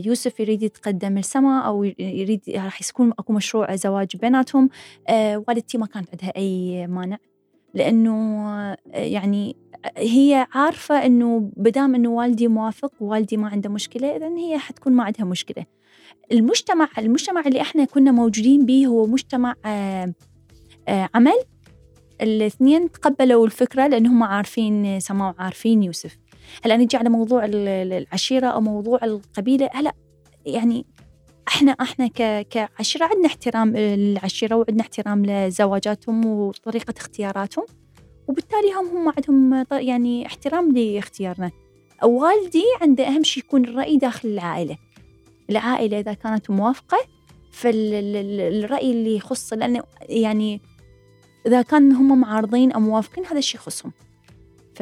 يوسف 0.05 0.39
يريد 0.39 0.63
يتقدم 0.63 1.17
السما 1.17 1.59
أو 1.59 1.83
يريد 1.99 2.41
راح 2.55 2.81
يكون 2.89 3.11
أكو 3.19 3.33
مشروع 3.33 3.75
زواج 3.75 4.17
بيناتهم. 4.17 4.69
آه، 5.07 5.43
والدتي 5.47 5.77
ما 5.77 5.85
كانت 5.85 6.07
عندها 6.11 6.33
أي 6.37 6.87
مانع 6.87 7.17
لأنه 7.73 8.45
آه، 8.47 8.77
يعني 8.93 9.55
هي 9.97 10.47
عارفة 10.53 11.05
إنه 11.05 11.51
بدام 11.57 11.95
إنه 11.95 12.09
والدي 12.09 12.47
موافق 12.47 12.91
ووالدي 12.99 13.37
ما 13.37 13.47
عنده 13.47 13.69
مشكلة 13.69 14.15
إذا 14.15 14.27
هي 14.37 14.57
حتكون 14.57 14.93
ما 14.93 15.03
عندها 15.03 15.25
مشكلة. 15.25 15.65
المجتمع 16.31 16.89
المجتمع 16.97 17.41
اللي 17.41 17.61
إحنا 17.61 17.85
كنا 17.85 18.11
موجودين 18.11 18.65
به 18.65 18.87
هو 18.87 19.05
مجتمع 19.05 19.55
آه، 19.65 20.13
آه، 20.87 21.09
عمل. 21.15 21.39
الاثنين 22.21 22.91
تقبلوا 22.91 23.45
الفكرة 23.45 23.87
لأنهم 23.87 24.23
عارفين 24.23 24.99
سماع 24.99 25.35
وعارفين 25.39 25.83
يوسف. 25.83 26.17
هلا 26.65 26.77
نجي 26.77 26.97
على 26.97 27.09
موضوع 27.09 27.45
ال- 27.45 27.67
ال- 27.67 27.93
العشيرة 27.93 28.47
أو 28.47 28.61
موضوع 28.61 28.99
القبيلة. 29.03 29.69
هلا 29.73 29.93
يعني 30.45 30.85
إحنا 31.47 31.71
إحنا 31.71 32.07
كعشيرة 32.49 33.05
عندنا 33.05 33.25
احترام 33.25 33.77
للعشيرة 33.77 34.55
وعندنا 34.55 34.81
احترام 34.81 35.25
لزواجاتهم 35.25 36.25
وطريقة 36.25 36.93
اختياراتهم 36.97 37.65
وبالتالي 38.27 38.73
هم 38.73 38.97
هم 38.97 39.13
عندهم 39.17 39.65
يعني 39.71 40.25
احترام 40.25 40.71
لاختيارنا. 40.77 41.51
والدي 42.03 42.63
عنده 42.81 43.07
أهم 43.07 43.23
شيء 43.23 43.43
يكون 43.43 43.65
الرأي 43.65 43.97
داخل 43.97 44.29
العائلة. 44.29 44.77
العائلة 45.49 45.99
إذا 45.99 46.13
كانت 46.13 46.49
موافقة 46.51 46.97
فالراي 47.51 48.91
اللي 48.91 49.15
يخص 49.15 49.53
لأنه 49.53 49.83
يعني 50.09 50.61
إذا 51.47 51.61
كان 51.61 51.91
هم 51.91 52.19
معارضين 52.21 52.71
أو 52.71 52.79
موافقين 52.79 53.25
هذا 53.25 53.37
الشيء 53.37 53.59
يخصهم. 53.61 53.91
ف 54.75 54.79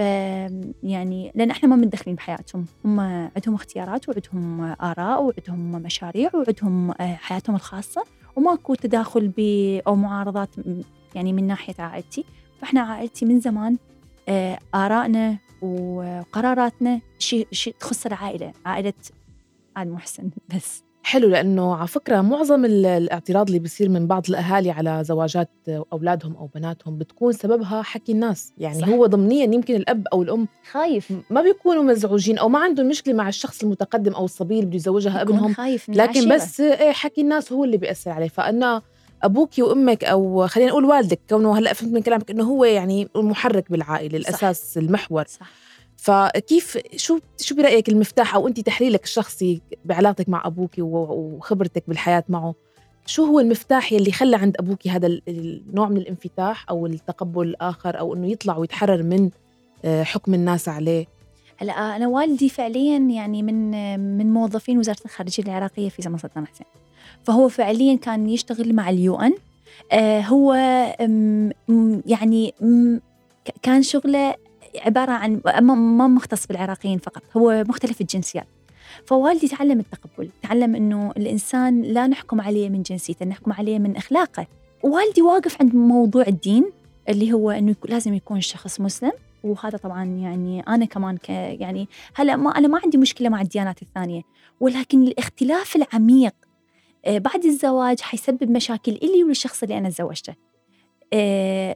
يعني 0.83 1.31
لأن 1.35 1.51
إحنا 1.51 1.69
ما 1.69 1.75
متدخلين 1.75 2.15
بحياتهم. 2.15 2.65
هم 2.85 2.99
عندهم 2.99 3.55
اختيارات 3.55 4.09
وعندهم 4.09 4.61
آراء 4.81 5.23
وعندهم 5.23 5.71
مشاريع 5.71 6.29
وعندهم 6.33 6.91
آه، 6.91 7.15
حياتهم 7.15 7.55
الخاصة 7.55 8.03
وماكو 8.35 8.75
تداخل 8.75 9.27
ب 9.37 9.39
أو 9.87 9.95
معارضات 9.95 10.49
يعني 11.15 11.33
من 11.33 11.47
ناحية 11.47 11.75
عائلتي. 11.79 12.25
فإحنا 12.61 12.81
عائلتي 12.81 13.25
من 13.25 13.39
زمان 13.39 13.77
آه، 14.29 14.59
آرائنا 14.75 15.37
وقراراتنا 15.61 16.99
شيء 17.19 17.47
شيء 17.51 17.75
تخص 17.79 18.05
العائلة 18.05 18.53
عائلة 18.65 18.93
آل 19.77 19.93
محسن 19.93 20.29
بس. 20.55 20.83
حلو 21.03 21.27
لأنه 21.29 21.75
على 21.75 21.87
فكرة 21.87 22.21
معظم 22.21 22.65
ال- 22.65 22.85
الاعتراض 22.85 23.47
اللي 23.47 23.59
بيصير 23.59 23.89
من 23.89 24.07
بعض 24.07 24.25
الأهالي 24.29 24.71
على 24.71 24.99
زواجات 25.03 25.49
أولادهم 25.93 26.35
أو 26.35 26.49
بناتهم 26.55 26.97
بتكون 26.97 27.33
سببها 27.33 27.81
حكي 27.81 28.11
الناس 28.11 28.53
يعني 28.57 28.79
صح. 28.79 28.87
صح. 28.87 28.93
هو 28.93 29.05
ضمنيا 29.05 29.43
يمكن 29.43 29.75
الأب 29.75 30.07
أو 30.13 30.21
الأم 30.23 30.47
خايف 30.71 31.13
ما 31.29 31.41
بيكونوا 31.41 31.83
مزعوجين 31.83 32.37
أو 32.37 32.49
ما 32.49 32.59
عندهم 32.59 32.87
مشكلة 32.87 33.13
مع 33.13 33.27
الشخص 33.29 33.63
المتقدم 33.63 34.13
أو 34.13 34.25
الصبي 34.25 34.55
اللي 34.55 34.65
بده 34.65 34.75
يزوجها 34.75 35.21
ابنهم 35.21 35.53
خايف 35.53 35.89
من 35.89 35.95
لكن 35.95 36.19
العشيرة. 36.19 36.35
بس 36.35 36.61
إيه 36.61 36.91
حكي 36.91 37.21
الناس 37.21 37.51
هو 37.53 37.63
اللي 37.63 37.77
بيأثر 37.77 38.11
عليه 38.11 38.27
فأنا 38.27 38.81
أبوك 39.23 39.49
وأمك 39.59 40.03
أو 40.03 40.47
خلينا 40.47 40.69
نقول 40.71 40.85
والدك 40.85 41.19
كونه 41.29 41.57
هلأ 41.57 41.73
فهمت 41.73 41.93
من 41.93 42.01
كلامك 42.01 42.31
إنه 42.31 42.43
هو 42.43 42.65
يعني 42.65 43.07
المحرك 43.15 43.71
بالعائلة 43.71 44.19
صح. 44.21 44.27
الأساس 44.29 44.77
المحور 44.77 45.25
صح 45.27 45.49
فكيف 46.01 46.77
شو 46.95 47.19
شو 47.39 47.55
برأيك 47.55 47.89
المفتاح 47.89 48.35
أو 48.35 48.47
أنت 48.47 48.59
تحليلك 48.59 49.03
الشخصي 49.03 49.61
بعلاقتك 49.85 50.29
مع 50.29 50.47
أبوك 50.47 50.71
و- 50.79 50.83
وخبرتك 51.37 51.83
بالحياة 51.87 52.23
معه؟ 52.29 52.55
شو 53.05 53.25
هو 53.25 53.39
المفتاح 53.39 53.93
يلي 53.93 54.11
خلى 54.11 54.35
عند 54.37 54.55
أبوك 54.59 54.87
هذا 54.87 55.07
ال- 55.07 55.21
النوع 55.27 55.89
من 55.89 55.97
الانفتاح 55.97 56.65
أو 56.69 56.85
التقبل 56.85 57.47
الآخر 57.47 57.99
أو 57.99 58.13
إنه 58.13 58.27
يطلع 58.31 58.57
ويتحرر 58.57 59.03
من 59.03 59.29
آه، 59.85 60.03
حكم 60.03 60.33
الناس 60.33 60.69
عليه؟ 60.69 61.05
هلا 61.57 61.95
أنا 61.95 62.07
والدي 62.07 62.49
فعليا 62.49 62.97
يعني 62.97 63.43
من 63.43 63.71
من 64.17 64.33
موظفين 64.33 64.77
وزارة 64.79 64.97
الخارجية 65.05 65.43
العراقية 65.43 65.89
في 65.89 66.01
زمن 66.01 66.17
صدام 66.17 66.45
حسين. 66.45 66.67
فهو 67.23 67.49
فعليا 67.49 67.95
كان 67.95 68.29
يشتغل 68.29 68.75
مع 68.75 68.89
اليو 68.89 69.15
إن. 69.15 69.33
آه 69.91 70.21
هو 70.21 70.53
يعني 72.05 72.53
كان 73.63 73.81
شغله 73.83 74.35
عبارة 74.75 75.11
عن 75.11 75.41
ما 75.61 76.07
مختص 76.07 76.47
بالعراقيين 76.47 76.97
فقط 76.97 77.23
هو 77.37 77.63
مختلف 77.67 78.01
الجنسيات. 78.01 78.47
فوالدي 79.05 79.47
تعلم 79.47 79.79
التقبل 79.79 80.29
تعلم 80.41 80.75
إنه 80.75 81.11
الإنسان 81.17 81.81
لا 81.81 82.07
نحكم 82.07 82.41
عليه 82.41 82.69
من 82.69 82.81
جنسيته 82.81 83.25
نحكم 83.25 83.53
عليه 83.53 83.79
من 83.79 83.95
أخلاقه. 83.95 84.47
والدي 84.83 85.21
واقف 85.21 85.61
عند 85.61 85.75
موضوع 85.75 86.23
الدين 86.27 86.71
اللي 87.09 87.33
هو 87.33 87.51
إنه 87.51 87.75
لازم 87.85 88.13
يكون 88.13 88.37
الشخص 88.37 88.81
مسلم. 88.81 89.11
وهذا 89.43 89.77
طبعا 89.77 90.05
يعني 90.05 90.61
أنا 90.61 90.85
كمان 90.85 91.17
ك 91.17 91.29
يعني 91.29 91.87
هلا 92.15 92.35
ما 92.35 92.57
أنا 92.57 92.67
ما 92.67 92.79
عندي 92.83 92.97
مشكلة 92.97 93.29
مع 93.29 93.41
الديانات 93.41 93.81
الثانية. 93.81 94.21
ولكن 94.59 95.03
الاختلاف 95.03 95.75
العميق 95.75 96.33
آه، 97.05 97.17
بعد 97.17 97.45
الزواج 97.45 98.01
حيسبب 98.01 98.51
مشاكل 98.51 98.91
إلي 98.91 99.23
وللشخص 99.23 99.63
اللي 99.63 99.77
أنا 99.77 99.89
تزوجته. 99.89 100.35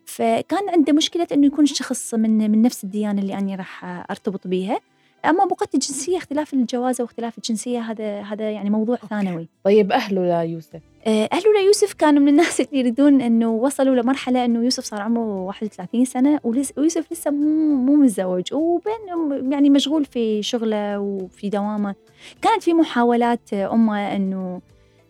فكان 0.05 0.69
عنده 0.69 0.93
مشكلة 0.93 1.27
إنه 1.31 1.47
يكون 1.47 1.63
الشخص 1.63 2.13
من 2.13 2.51
من 2.51 2.61
نفس 2.61 2.83
الديانة 2.83 3.21
اللي 3.21 3.33
أنا 3.33 3.55
راح 3.55 3.85
أرتبط 4.09 4.47
بيها. 4.47 4.79
أما 5.25 5.45
بقت 5.45 5.73
الجنسية 5.75 6.17
اختلاف 6.17 6.53
الجوازه 6.53 7.03
واختلاف 7.03 7.37
الجنسية 7.37 7.79
هذا 7.79 8.21
هذا 8.21 8.51
يعني 8.51 8.69
موضوع 8.69 8.95
ثانوي. 8.95 9.47
طيب 9.63 9.91
أهله 9.91 10.43
ليوسف 10.43 10.79
آه، 11.07 11.29
أهله 11.33 11.61
ليوسف 11.61 11.93
كانوا 11.93 12.21
من 12.21 12.27
الناس 12.27 12.59
اللي 12.61 12.79
يريدون 12.79 13.21
أنه 13.21 13.51
وصلوا 13.51 13.95
لمرحلة 13.95 14.45
أنه 14.45 14.63
يوسف 14.63 14.83
صار 14.83 15.01
عمره 15.01 15.43
31 15.43 16.05
سنة 16.05 16.39
ولس- 16.43 16.73
ويوسف 16.77 17.11
لسه 17.11 17.31
مو 17.31 17.75
مو 17.75 17.95
متزوج. 17.95 18.53
وبين 18.53 19.51
يعني 19.51 19.69
مشغول 19.69 20.05
في 20.05 20.43
شغله 20.43 20.99
وفي 20.99 21.49
دوامه. 21.49 21.95
كانت 22.41 22.63
في 22.63 22.73
محاولات 22.73 23.53
آه، 23.53 23.73
أمه 23.73 24.15
أنه 24.15 24.61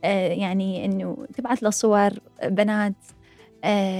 آه، 0.03 0.27
يعني 0.33 0.85
أنه 0.85 1.17
تبعث 1.37 1.63
له 1.63 1.69
صور 1.69 2.09
بنات 2.43 2.93
آه، 3.09 3.14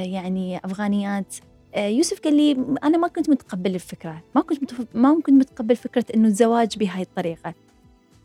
يعني 0.04 0.58
أفغانيات. 0.66 1.36
آه، 1.76 1.88
يوسف 1.88 2.20
قال 2.20 2.36
لي 2.38 2.52
أنا 2.84 2.98
ما 2.98 3.08
كنت 3.08 3.30
متقبل 3.30 3.76
الفكرة 3.76 4.22
ما 4.36 4.42
كنت 4.42 4.64
متف... 4.64 4.86
ما 4.94 5.14
كنت 5.26 5.30
متقبل 5.30 5.76
فكرة 5.76 6.06
أنه 6.16 6.28
الزواج 6.28 6.78
بهاي 6.78 7.02
الطريقة. 7.02 7.54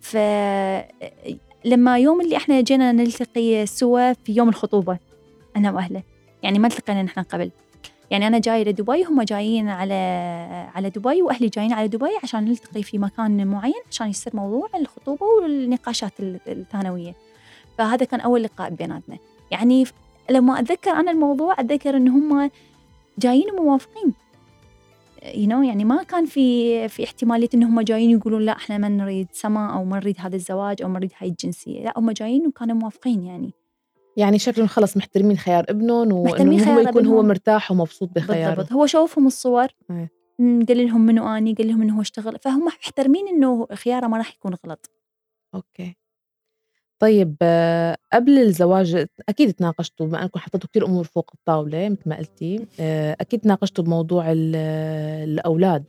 ف 0.01 0.17
لما 1.65 1.99
يوم 1.99 2.21
اللي 2.21 2.37
إحنا 2.37 2.61
جينا 2.61 2.93
نلتقي 2.93 3.67
سوا 3.67 4.13
في 4.13 4.33
يوم 4.33 4.49
الخطوبة 4.49 4.99
أنا 5.57 5.71
وأهله. 5.71 6.03
يعني 6.43 6.59
ما 6.59 6.67
التقينا 6.69 7.03
نحن 7.03 7.21
قبل. 7.23 7.51
يعني 8.11 8.27
أنا 8.27 8.39
جاي 8.39 8.65
لدبي 8.65 9.05
هم 9.05 9.23
جايين 9.23 9.69
على 9.69 9.95
على 10.75 10.91
دبي 10.91 11.23
وأهلي 11.23 11.49
جايين 11.49 11.73
على 11.73 11.89
دبي 11.89 12.11
عشان 12.23 12.45
نلتقي 12.45 12.83
في 12.83 12.99
مكان 12.99 13.47
معين 13.47 13.83
عشان 13.91 14.09
يصير 14.09 14.37
موضوع 14.37 14.69
الخطوبة 14.77 15.27
والنقاشات 15.27 16.13
ال- 16.21 16.41
الثانوية. 16.49 17.15
فهذا 17.79 18.05
كان 18.05 18.21
أول 18.21 18.43
لقاء 18.43 18.71
بيناتنا. 18.71 19.17
يعني 19.51 19.85
لما 20.31 20.61
أتذكر 20.61 20.91
أنا 20.91 21.11
الموضوع 21.11 21.61
أتذكر 21.61 21.97
إن 21.97 22.09
هم 22.09 22.51
جايين 23.19 23.51
وموافقين 23.51 24.15
you 25.21 25.47
know 25.49 25.65
يعني 25.65 25.85
ما 25.85 26.03
كان 26.03 26.27
في 26.27 26.89
في 26.89 27.05
احتمالية 27.05 27.49
إن 27.55 27.63
هم 27.63 27.81
جايين 27.81 28.11
يقولون 28.11 28.43
لا 28.43 28.53
إحنا 28.53 28.79
ما 28.79 28.89
نريد 28.89 29.29
سما 29.33 29.75
أو 29.75 29.85
ما 29.85 29.97
نريد 29.97 30.17
هذا 30.19 30.37
الزواج 30.37 30.83
أو 30.83 30.89
ما 30.89 30.99
نريد 30.99 31.13
هاي 31.19 31.29
الجنسية. 31.29 31.85
لا 31.85 31.95
هم 31.97 32.11
جايين 32.11 32.47
وكانوا 32.47 32.77
موافقين 32.77 33.23
يعني. 33.23 33.53
يعني 34.17 34.39
شكلهم 34.39 34.67
خلص 34.67 34.97
محترمين 34.97 35.37
خيار 35.37 35.65
ابنهم 35.69 36.13
وانه 36.13 36.75
هو 36.75 36.81
يكون 36.81 37.07
هو. 37.07 37.23
مرتاح 37.23 37.71
ومبسوط 37.71 38.09
بخياره. 38.09 38.55
بالضبط 38.55 38.73
هو 38.73 38.87
شوفهم 38.87 39.27
الصور. 39.27 39.69
مم، 40.39 40.65
قال 40.69 40.87
لهم 40.87 41.01
منو 41.01 41.29
اني 41.29 41.55
قال 41.55 41.69
لهم 41.69 41.83
إنه 41.83 41.97
هو 41.97 42.01
اشتغل. 42.01 42.39
فهم 42.39 42.65
محترمين 42.65 43.29
إنه 43.29 43.67
خياره 43.75 44.07
ما 44.07 44.19
راح 44.19 44.35
يكون 44.35 44.55
غلط. 44.67 44.91
أوكي. 45.55 45.97
طيب 47.01 47.37
آه، 47.43 47.97
قبل 48.13 48.39
الزواج 48.39 49.07
أكيد 49.29 49.53
تناقشتوا 49.53 50.07
بما 50.07 50.23
إنكم 50.23 50.41
حطيتوا 50.41 50.69
كثير 50.71 50.87
أمور 50.87 51.05
فوق 51.05 51.31
الطاولة 51.35 51.89
مثل 51.89 52.01
ما 52.07 52.17
قلتي 52.17 52.67
آه، 52.81 53.17
أكيد 53.21 53.41
تناقشتوا 53.41 53.85
بموضوع 53.85 54.33
ال- 54.33 54.57
الأولاد. 55.31 55.85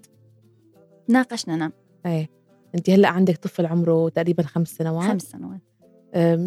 ناقشنا 1.10 1.56
نعم 1.56 1.72
إيه. 2.06 2.30
انت 2.76 2.90
هلأ 2.90 3.08
عندك 3.10 3.38
طفل 3.38 3.66
عمره 3.66 4.10
تقريبا 4.10 4.44
خمس 4.44 4.68
سنوات. 4.76 5.08
خمس 5.10 5.22
سنوات. 5.22 5.62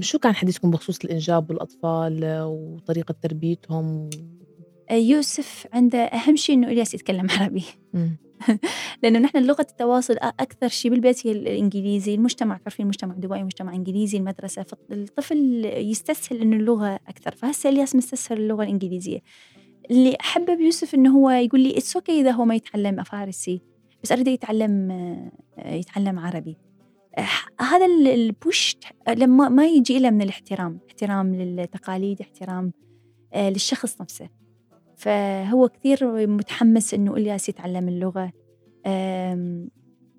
شو 0.05 0.18
كان 0.18 0.35
حديثكم 0.35 0.70
بخصوص 0.70 0.98
الإنجاب 1.05 1.50
والأطفال 1.50 2.24
آه، 2.24 2.46
وطريقة 2.46 3.14
تربيتهم؟ 3.22 4.11
آه، 4.90 4.94
يوسف 4.94 5.66
عنده 5.72 5.98
أهم 5.98 6.37
شيء 6.37 6.55
إنه 6.57 6.68
إلياس 6.68 6.94
يتكلم 6.94 7.27
عربي. 7.31 7.64
مم. 7.94 8.16
لأنه 9.02 9.18
نحن 9.18 9.38
لغة 9.44 9.66
التواصل 9.70 10.14
أكثر 10.20 10.68
شيء 10.68 10.90
بالبيت 10.90 11.26
هي 11.26 11.33
الإنجليزي 11.33 12.14
المجتمع 12.14 12.61
عارفين 12.66 12.87
مجتمع 12.87 13.14
دبي 13.14 13.42
مجتمع 13.42 13.74
إنجليزي 13.74 14.18
المدرسة 14.18 14.62
فالطفل 14.62 15.64
يستسهل 15.64 16.40
إنه 16.40 16.57
اللغة 16.57 16.94
أكثر. 17.09 17.35
فهسه 17.35 17.70
الياس 17.70 17.96
مستسهل 17.96 18.38
اللغة 18.38 18.62
الإنجليزية. 18.62 19.18
اللي 19.90 20.16
أحبه 20.20 20.54
بيوسف 20.54 20.94
إنه 20.94 21.16
هو 21.18 21.30
يقول 21.30 21.61
لي 21.61 21.78
it's 21.78 21.96
okay 21.96 22.20
إذا 22.20 22.30
هو 22.30 22.44
ما 22.44 22.54
يتعلم 22.54 23.02
فارسي 23.02 23.61
بس 24.02 24.12
أريد 24.12 24.28
يتعلم 24.28 24.90
آه، 25.59 25.74
يتعلم 25.74 26.18
عربي. 26.18 26.57
هذا 27.61 27.87
ال- 27.87 28.09
ال 28.09 28.22
push 28.22 28.76
لما 29.09 29.48
ما 29.48 29.66
يجي 29.66 29.98
له 29.98 30.11
من 30.11 30.22
الاحترام 30.22 30.78
احترام 30.88 31.35
للتقاليد 31.35 32.20
احترام 32.20 32.72
آه، 33.35 33.50
للشخص 33.50 34.00
نفسه. 34.00 34.28
فهو 35.04 35.68
كثير 35.68 36.26
متحمس 36.26 36.94
إنه 36.94 37.16
إلياس 37.16 37.48
يتعلم 37.48 37.88
اللغة. 37.88 38.32
أم، 38.86 39.68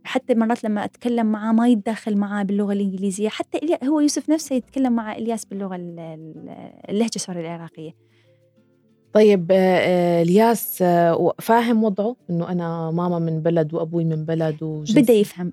حتى 0.04 0.36
مرات 0.36 0.64
لما 0.64 0.86
أتكلم 0.86 1.26
معاه 1.26 1.52
ما 1.54 1.68
يتداخل 1.68 2.18
معاه 2.18 2.44
باللغة 2.44 2.74
الإنجليزية. 2.74 3.30
حتى 3.30 3.60
هو 3.84 4.00
يوسف 4.00 4.30
نفسه 4.30 4.56
يتكلم 4.56 4.94
مع 4.94 5.16
إلياس 5.16 5.46
باللغة 5.46 5.76
ال- 5.76 6.00
ال- 6.00 6.50
اللهجة 6.90 7.18
سوري 7.18 7.42
العراقية. 7.42 7.92
طيب 9.14 9.52
آه، 9.52 9.56
آه، 9.56 10.22
إلياس 10.22 10.82
آه، 10.82 11.34
فاهم 11.40 11.84
وضعه؟ 11.84 12.16
إنه 12.30 12.52
أنا 12.52 12.92
ماما 12.92 13.20
من 13.20 13.42
بلد 13.42 13.74
وأبوي 13.74 14.06
من 14.06 14.26
بلد 14.26 14.64
وجنسي. 14.64 15.02
بدأ 15.02 15.14
يفهم. 15.14 15.52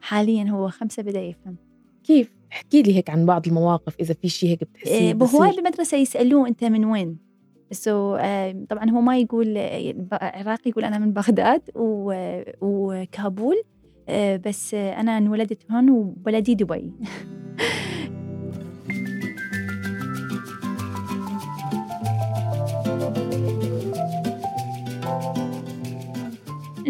حاليا 0.00 0.44
هو 0.50 0.68
خمسة 0.68 1.02
بدأ 1.02 1.20
يفهم. 1.20 1.56
كيف؟ 2.04 2.30
احكي 2.52 2.82
لي 2.82 2.96
هيك 2.96 3.10
عن 3.10 3.26
بعض 3.26 3.46
المواقف 3.46 3.96
إذا 4.00 4.14
في 4.14 4.28
شيء 4.28 4.48
هيك 4.50 4.64
بتحسيه 4.64 4.98
هواي 5.00 5.14
بصير. 5.14 5.50
بالمدرسة 5.56 5.96
يسألوه 5.96 6.48
أنت 6.48 6.64
من 6.64 6.84
وين؟ 6.84 7.29
سو 7.72 8.16
طبعا 8.68 8.90
هو 8.90 9.00
ما 9.00 9.18
يقول 9.18 9.58
عراقي 10.12 10.70
يقول 10.70 10.84
أنا 10.84 10.98
من 10.98 11.12
بغداد 11.12 11.62
وكابول 12.60 13.62
آه، 14.08 14.36
بس 14.36 14.74
أنا 14.74 15.18
انولدت 15.18 15.70
هون 15.70 15.90
وبلدي 15.90 16.54
دبي. 16.54 16.92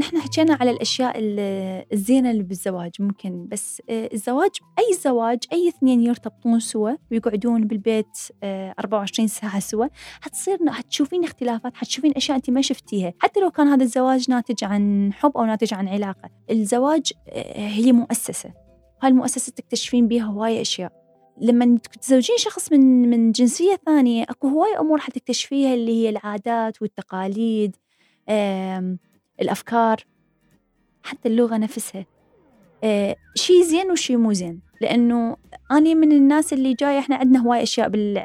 نحن 0.01 0.19
حكينا 0.21 0.55
على 0.61 0.71
الأشياء 0.71 1.19
ال- 1.19 1.85
الزينة 1.93 2.31
اللي 2.31 2.43
بالزواج 2.43 2.91
ممكن 3.01 3.47
بس 3.49 3.83
آه، 3.91 4.11
الزواج 4.13 4.51
أي 4.79 4.95
زواج 5.05 5.39
أي 5.53 5.69
اثنين 5.69 6.01
يرتبطون 6.01 6.61
سوا 6.61 6.91
ويقعدون 7.11 7.67
بالبيت 7.67 8.19
آه، 8.43 8.75
24 8.79 9.29
ساعة 9.29 9.61
سوا 9.61 9.87
حتصير 10.21 10.59
حتشوفين 10.71 11.25
اختلافات 11.25 11.77
حتشوفين 11.77 12.13
أشياء 12.17 12.37
أنت 12.37 12.51
ما 12.51 12.61
شفتيها. 12.63 13.13
حتى 13.19 13.41
لو 13.41 13.51
كان 13.51 13.67
هذا 13.69 13.83
الزواج 13.85 14.31
ناتج 14.31 14.65
عن 14.65 15.13
حب 15.13 15.33
أو 15.37 15.45
ناتج 15.45 15.75
عن 15.75 15.89
علاقة 15.89 16.31
الزواج 16.51 17.13
آه، 17.29 17.69
هي 17.69 17.93
مؤسسة. 17.93 18.53
هاي 19.03 19.11
المؤسسة 19.11 19.53
تكتشفين 19.53 20.09
بيها 20.09 20.25
هواية 20.25 20.61
أشياء. 20.61 20.93
لما 21.41 21.79
تتزوجين 21.79 22.37
شخص 22.39 22.73
من 22.73 23.11
من 23.11 23.33
جنسية 23.33 23.81
ثانية 23.87 24.23
أكو 24.23 24.49
هواي 24.49 24.79
أمور 24.79 24.99
حتكتشفيها 24.99 25.75
اللي 25.75 25.93
هي 26.05 26.09
العادات 26.09 26.83
والتقاليد 26.83 27.77
الأفكار 29.40 30.05
حتى 31.03 31.29
اللغة 31.29 31.57
نفسها. 31.57 32.07
آه، 32.85 33.16
شي 33.35 33.64
زين 33.64 33.90
وشي 33.90 34.16
مو 34.16 34.33
زين. 34.33 34.70
لأنه 34.81 35.37
أنا 35.71 35.95
من 35.95 36.12
الناس 36.12 36.53
اللي 36.53 36.75
جاية 36.75 36.99
إحنا 36.99 37.16
عندنا 37.16 37.40
هواي 37.40 37.62
أشياء 37.62 37.88
بال... 37.88 38.23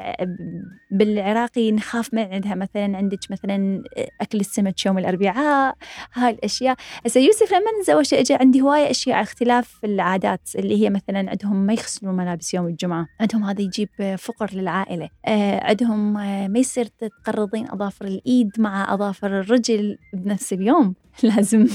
بالعراقي 0.90 1.72
نخاف 1.72 2.14
من 2.14 2.22
عندها. 2.22 2.54
مثلا 2.54 2.96
عندك 2.96 3.18
مثلا 3.30 3.82
أكل 4.20 4.40
السمك 4.40 4.86
يوم 4.86 4.98
الأربعاء 4.98 5.76
هاي 6.14 6.30
الأشياء. 6.30 6.76
هسه 7.06 7.20
يوسف 7.20 7.52
لما 7.52 7.80
نتزوج 7.80 8.14
اجى 8.14 8.34
عندي 8.34 8.62
هواي 8.62 8.90
أشياء 8.90 9.22
اختلاف 9.22 9.84
العادات 9.84 10.48
اللي 10.56 10.82
هي 10.82 10.90
مثلا 10.90 11.30
عندهم 11.30 11.56
ما 11.56 11.72
يغسلون 11.72 12.16
ملابس 12.16 12.54
يوم 12.54 12.66
الجمعة 12.66 13.06
عندهم 13.20 13.44
هذا 13.44 13.62
يجيب 13.62 14.16
فقر 14.18 14.50
للعائلة. 14.52 15.08
آه، 15.26 15.64
عندهم 15.64 16.16
آه، 16.16 16.48
ما 16.48 16.58
يصير 16.58 16.86
تقرضين 16.86 17.70
أظافر 17.70 18.04
الإيد 18.04 18.50
مع 18.58 18.94
أظافر 18.94 19.40
الرجل 19.40 19.98
بنفس 20.12 20.52
اليوم. 20.52 20.94
لازم 21.22 21.66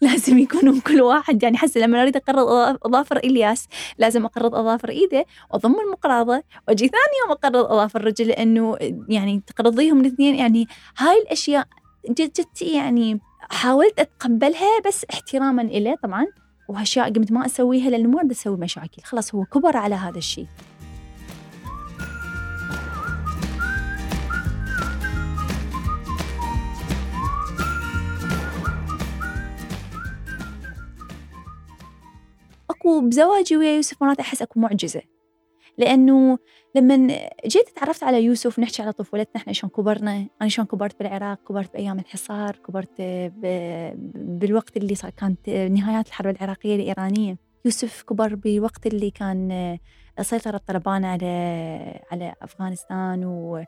لازم 0.00 0.38
يكونون 0.38 0.80
كل 0.80 1.00
واحد. 1.00 1.42
يعني 1.42 1.56
حسي 1.56 1.80
لما 1.80 2.02
أريد 2.02 2.16
أقرض 2.16 2.76
أظافر 2.86 3.16
إلياس 3.16 3.68
لازم 3.98 4.21
أقرض 4.24 4.54
أظافر 4.54 4.88
ايده 4.88 5.24
وأضم 5.50 5.80
المقراضة 5.80 6.42
وأجي 6.68 6.88
ثاني 6.88 7.16
يوم 7.22 7.32
أقرض 7.32 7.56
أظافر 7.56 8.00
الرجل 8.00 8.28
لأنه 8.28 8.76
يعني 9.08 9.42
تقرضيهم 9.46 10.00
الاثنين 10.00 10.34
يعني 10.34 10.66
هاي 10.98 11.22
الأشياء 11.22 11.66
جد 12.10 12.32
جد 12.32 12.62
يعني 12.62 13.20
حاولت 13.50 14.00
أتقبلها 14.00 14.80
بس 14.86 15.06
احتراما 15.12 15.62
له 15.62 15.96
طبعا 16.02 16.26
واشياء 16.68 17.12
قمت 17.12 17.32
ما 17.32 17.46
أسويها 17.46 17.90
لأنه 17.90 18.18
أريد 18.18 18.30
أسوي 18.30 18.56
مشاكل 18.56 19.02
خلاص 19.02 19.34
هو 19.34 19.44
كبر 19.44 19.76
على 19.76 19.94
هذا 19.94 20.18
الشيء. 20.18 20.46
اكو 32.82 33.00
بزواجي 33.00 33.56
ويا 33.56 33.76
يوسف 33.76 34.02
مرات 34.02 34.20
احس 34.20 34.42
اكو 34.42 34.60
معجزة. 34.60 35.02
لأنه 35.78 36.38
لما 36.74 37.18
جيت 37.46 37.68
تعرفت 37.76 38.02
على 38.02 38.24
يوسف 38.24 38.58
نحكي 38.58 38.82
على 38.82 38.92
طفولتنا 38.92 39.36
إحنا 39.36 39.52
شلون 39.52 39.70
كبرنا 39.70 40.26
أنا 40.42 40.48
شلون 40.48 40.66
كبرت 40.66 40.98
بالعراق 40.98 41.38
كبرت 41.48 41.72
بأيام 41.72 41.98
الحصار 41.98 42.56
كبرت 42.56 43.00
بالوقت 44.14 44.76
اللي 44.76 44.94
كانت 45.16 45.48
نهايات 45.50 46.06
الحرب 46.06 46.36
العراقية 46.36 46.76
الإيرانية. 46.76 47.36
يوسف 47.64 48.02
كبر 48.02 48.34
بالوقت 48.34 48.86
اللي 48.86 49.10
كان 49.10 49.78
سيطرة 50.20 50.60
طلبان 50.66 51.04
على 51.04 51.26
على 52.10 52.34
أفغانستان 52.42 53.24
و 53.24 53.64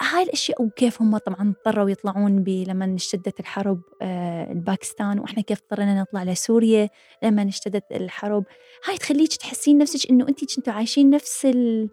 هاي 0.00 0.22
الأشياء 0.22 0.62
وكيف 0.62 1.02
هم 1.02 1.16
طبعا 1.16 1.54
اضطروا 1.66 1.90
يطلعون 1.90 2.44
لما 2.46 2.94
اشتدت 2.94 3.40
الحرب 3.40 3.80
آه، 4.02 4.52
الباكستان 4.52 5.18
وإحنا 5.18 5.42
كيف 5.42 5.58
اضطرينا 5.62 6.00
نطلع 6.00 6.22
لسوريا 6.24 6.88
لما 7.22 7.48
اشتدت 7.48 7.84
الحرب. 7.92 8.44
هاي 8.88 8.96
تخليك 8.98 9.36
تحسين 9.36 9.78
نفسك 9.78 10.10
إنه 10.10 10.28
انت 10.28 10.54
كنتوا 10.56 10.72
عايشين 10.72 11.10
نفس 11.10 11.46
ال- 11.46 11.90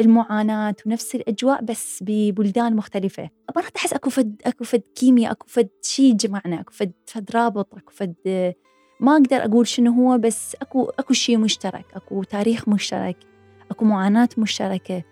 المعاناة 0.00 0.74
ونفس 0.86 1.14
الأجواء 1.14 1.64
بس 1.64 1.98
ببلدان 2.06 2.76
مختلفة. 2.76 3.30
مرات 3.56 3.76
أحس 3.76 3.92
أكو 3.92 4.10
فد 4.10 4.42
أكو 4.46 4.64
فد 4.64 4.82
كيمياء 4.94 5.32
أكو 5.32 5.46
فد 5.48 5.68
شي 5.82 6.12
جمعنا 6.12 6.60
أكو 6.60 6.72
فد 6.72 6.92
فد 7.06 7.30
رابط 7.34 7.74
أكو 7.74 7.92
فد 7.92 8.14
ما 9.00 9.12
أقدر 9.12 9.36
أقول 9.36 9.66
شنو 9.66 9.92
هو 9.92 10.18
بس 10.18 10.56
أكو 10.62 10.84
أكو 10.98 11.14
شيء 11.14 11.38
مشترك 11.38 11.84
أكو 11.94 12.22
تاريخ 12.22 12.68
مشترك 12.68 13.16
أكو 13.70 13.84
معاناة 13.84 14.28
مشتركة. 14.38 15.02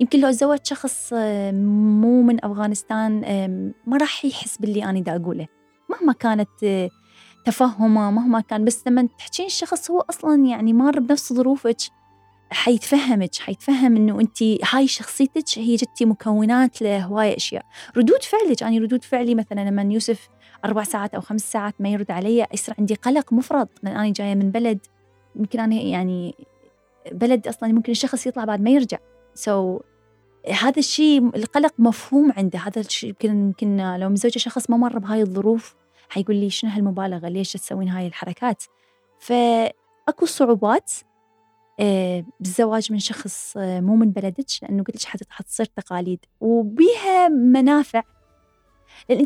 يمكن 0.00 0.20
لو 0.20 0.30
تزوج 0.30 0.58
شخص 0.62 1.12
أم، 1.12 2.00
مو 2.00 2.22
من 2.22 2.44
أفغانستان 2.44 3.24
أم، 3.24 3.74
ما 3.86 3.96
راح 3.96 4.24
يحس 4.24 4.56
باللي 4.58 4.84
أنا 4.84 5.00
دا 5.00 5.16
أقوله. 5.16 5.46
مهما 5.90 6.12
كانت 6.12 6.48
أه، 6.64 6.90
تفهمه 7.44 8.10
مهما 8.10 8.40
كان 8.40 8.64
بس 8.64 8.86
لما 8.86 9.08
تحكين 9.18 9.46
الشخص 9.46 9.90
هو 9.90 10.00
أصلا 10.10 10.44
يعني 10.46 10.72
مار 10.72 11.00
بنفس 11.00 11.32
ظروفك 11.32 11.76
حيتفهمك 12.50 13.34
حيتفهم 13.34 13.96
إنه 13.96 14.20
انت 14.20 14.42
هاي 14.42 14.88
شخصيتك 14.88 15.44
هي 15.58 15.76
جتي 15.76 16.04
مكونات 16.04 16.82
لهواية 16.82 17.36
أشياء. 17.36 17.64
ردود 17.96 18.22
فعلك 18.22 18.62
أنا 18.62 18.78
ردود 18.78 19.04
فعلي 19.04 19.34
مثلا 19.34 19.70
لما 19.70 19.82
يوسف 19.82 20.28
أربع 20.64 20.82
ساعات 20.82 21.14
أو 21.14 21.20
خمس 21.20 21.52
ساعات 21.52 21.74
ما 21.80 21.88
يرد 21.88 22.10
علي 22.10 22.46
يصير 22.54 22.74
عندي 22.78 22.94
قلق 22.94 23.32
مفرط 23.32 23.68
لأن 23.82 23.96
أنا 23.96 24.12
جاية 24.12 24.34
من 24.34 24.50
بلد 24.50 24.78
يمكن 25.36 25.60
أنا 25.60 25.74
يعني 25.74 26.34
بلد 27.12 27.48
أصلا 27.48 27.72
ممكن 27.72 27.92
الشخص 27.92 28.26
يطلع 28.26 28.44
بعد 28.44 28.60
ما 28.60 28.70
يرجع. 28.70 28.98
سو 29.36 29.78
so, 29.78 29.82
هذا 30.52 30.78
الشيء 30.78 31.36
القلق 31.36 31.74
مفهوم 31.78 32.32
عنده. 32.36 32.58
هذا 32.58 32.80
الشيء 32.80 33.08
يمكن 33.10 33.28
يمكن 33.30 33.76
لو 33.96 34.08
مزوجة 34.08 34.38
شخص 34.38 34.70
ما 34.70 34.76
مر 34.76 34.98
بهاي 34.98 35.22
الظروف 35.22 35.74
حيقول 36.08 36.36
لي 36.36 36.50
شنو 36.50 36.70
هالمبالغة؟ 36.70 37.28
ليش 37.28 37.52
تسوين 37.52 37.88
هاي 37.88 38.06
الحركات؟ 38.06 38.62
فأكو 39.18 40.26
صعوبات 40.26 40.92
آه، 41.80 42.24
بالزواج 42.40 42.92
من 42.92 42.98
شخص 42.98 43.56
آه، 43.56 43.80
مو 43.80 43.96
من 43.96 44.10
بلدك 44.10 44.46
لأنه 44.62 44.82
قلت 44.82 44.96
لك 44.96 45.04
حت- 45.04 45.30
حتصير 45.30 45.66
تقاليد 45.66 46.24
وبيها 46.40 47.28
منافع. 47.28 48.02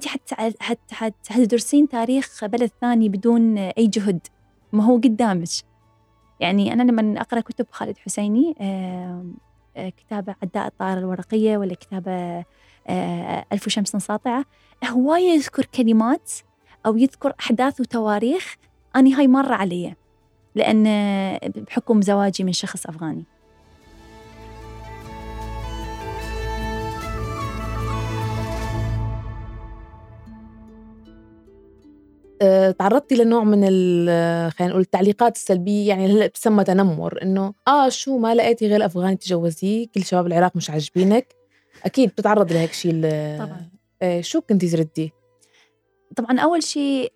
حت 0.06 0.34
حت 0.92 1.28
حتدرسين 1.30 1.88
تاريخ 1.88 2.44
بلد 2.44 2.70
ثاني 2.80 3.08
بدون 3.08 3.58
أي 3.58 3.86
جهد. 3.86 4.26
ما 4.72 4.84
هو 4.84 4.96
قدامك. 4.96 5.48
يعني 6.40 6.72
أنا 6.72 6.82
لما 6.82 7.20
أقرأ 7.20 7.40
كتب 7.40 7.66
خالد 7.70 7.98
حسيني 7.98 8.54
آه، 8.60 9.24
كتابة 9.76 10.34
عداء 10.42 10.66
الطائرة 10.66 10.98
الورقية 10.98 11.58
ولا 11.58 11.74
كتابة 11.74 12.44
آه، 12.86 13.44
ألف 13.52 13.68
شمس 13.68 13.88
ساطعة. 13.88 14.44
هواية 14.84 15.30
يذكر 15.30 15.64
كلمات 15.64 16.32
أو 16.86 16.96
يذكر 16.96 17.32
أحداث 17.40 17.80
وتواريخ 17.80 18.56
أنا 18.96 19.18
هاي 19.18 19.28
مرة 19.28 19.54
علي 19.54 19.94
لأن 20.54 20.84
بحكم 21.56 22.02
زواجي 22.02 22.44
من 22.44 22.52
شخص 22.52 22.86
أفغاني. 22.86 23.24
تعرضتي 32.78 33.14
لنوع 33.14 33.44
من 33.44 33.64
ال- 33.68 34.52
خلينا 34.52 34.70
نقول 34.70 34.82
التعليقات 34.82 35.36
السلبية 35.36 35.88
يعني 35.88 36.06
هلا 36.06 36.26
بتسمى 36.26 36.64
تنمر 36.64 37.22
إنه 37.22 37.54
آه 37.68 37.88
شو 37.88 38.18
ما 38.18 38.34
لقيتي 38.34 38.68
غير 38.68 38.86
أفغاني 38.86 39.16
تجوزيه 39.16 39.86
كل 39.94 40.02
شباب 40.04 40.26
العراق 40.26 40.56
مش 40.56 40.70
عاجبينك 40.70 41.34
أكيد 41.84 42.08
بتتعرضي 42.08 42.54
لهيك 42.54 42.72
شيء 42.72 42.92
طبعاً. 43.38 43.70
آه، 44.02 44.20
شو 44.20 44.40
كنتي 44.40 44.68
تردي؟ 44.70 45.12
طبعا 46.16 46.40
أول 46.40 46.62
شيء 46.62 47.12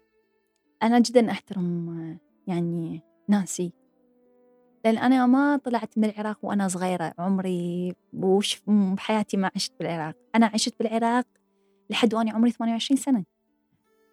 أنا 0.82 0.98
جدا 0.98 1.30
أحترم 1.30 1.88
آه، 1.88 2.50
يعني 2.52 3.00
ناسي 3.28 3.72
لأن 4.84 4.98
أنا 4.98 5.26
ما 5.26 5.56
طلعت 5.56 5.98
من 5.98 6.04
العراق 6.04 6.38
وأنا 6.42 6.68
صغيرة 6.68 7.14
عمري 7.18 7.94
وش 8.12 8.62
بحياتي 8.68 9.36
ما 9.36 9.50
عشت 9.56 9.72
بالعراق 9.80 10.14
أنا 10.34 10.46
عشت 10.54 10.74
بالعراق 10.80 11.24
لحد 11.90 12.14
وأنا 12.14 12.32
عمري 12.32 12.50
28 12.50 12.98
سنة 12.98 13.24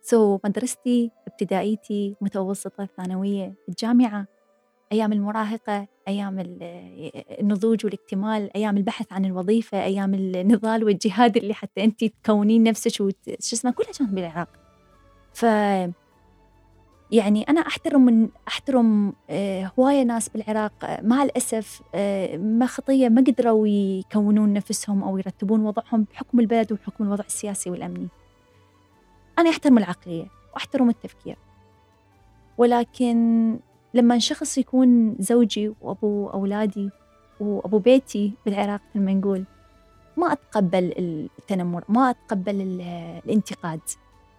سو 0.02 0.40
مدرستي 0.46 1.12
ابتدائيتي 1.28 2.16
متوسطة 2.22 2.88
ثانوية 2.98 3.54
الجامعة 3.70 4.26
أيام 4.92 5.14
المراهقة 5.14 5.88
أيام 6.08 6.40
ال- 6.40 6.64
النضوج 7.40 7.86
والاكتمال 7.86 8.56
أيام 8.58 8.78
البحث 8.78 9.14
عن 9.14 9.26
الوظيفة 9.26 9.84
أيام 9.84 10.14
النضال 10.14 10.84
والجهاد 10.84 11.38
اللي 11.38 11.54
حتى 11.54 11.84
أنت 11.84 12.04
تكونين 12.06 12.64
نفسك 12.64 13.02
وت... 13.02 13.16
شو 13.26 13.56
اسمه 13.56 13.72
كلها 13.72 13.92
كانت 13.92 14.12
بالعراق 14.14 14.50
ف 15.34 15.44
يعني 17.12 17.44
أنا 17.50 17.62
أحترم 17.62 18.06
من 18.06 18.30
أحترم 18.48 19.14
آه، 19.30 19.72
هواية 19.80 20.04
ناس 20.04 20.30
بالعراق. 20.30 20.74
مع 21.02 21.24
الأسف 21.24 21.82
آه، 21.96 22.38
ما 22.38 22.66
خطية 22.66 23.10
ما 23.10 23.22
قدروا 23.22 23.68
يكونون 23.68 24.54
نفسهم 24.54 25.04
أو 25.04 25.18
يرتبون 25.18 25.66
وضعهم 25.66 26.04
بحكم 26.12 26.40
البلد 26.40 26.72
وبحكم 26.72 27.04
الوضع 27.04 27.24
السياسي 27.26 27.70
والأمني. 27.70 28.08
أنا 29.42 29.50
أحترم 29.50 29.78
العقلية 29.78 30.26
وأحترم 30.54 30.90
التفكير. 30.90 31.38
ولكن 32.58 33.60
لما 33.94 34.20
شخص 34.20 34.58
يكون 34.58 35.16
زوجي 35.20 35.74
وأبو 35.82 36.28
أولادي 36.28 36.90
وأبو 37.40 37.80
بيتي 37.80 38.32
بالعراق 38.46 38.82
لما 38.96 39.14
نقول 39.14 39.44
ما 40.18 40.32
أتقبل 40.34 40.94
التنمر 41.40 41.84
ما 41.90 42.10
أتقبل 42.10 42.62
ال- 42.62 42.82
الانتقاد 43.26 43.80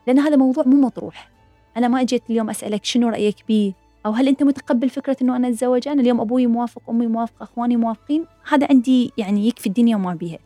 لأن 0.07 0.19
هذا 0.19 0.37
موضوع 0.37 0.65
مو 0.67 0.81
مطروح. 0.81 1.31
أنا 1.77 1.89
ما 1.89 2.01
أجيت 2.01 2.31
اليوم 2.31 2.51
أسألك 2.51 2.85
شنو 2.85 3.09
رأيك 3.09 3.37
بيه 3.49 3.73
أو 4.07 4.11
هل 4.13 4.29
أنت 4.29 4.43
متقبل 4.43 4.91
فكرة 4.91 5.17
أنه 5.23 5.37
أنا 5.37 5.49
أتزوج؟ 5.49 5.89
أنا 5.89 6.01
اليوم 6.01 6.21
أبوي 6.21 6.47
موافق 6.47 6.83
أمي 6.91 7.07
موافقة 7.07 7.43
أخواني 7.45 7.77
موافقين؟ 7.77 8.27
هذا 8.49 8.67
عندي 8.71 9.13
يعني 9.19 9.49
يكفي 9.49 9.67
الدنيا 9.67 9.97
وما 9.97 10.15
بيها. 10.15 10.39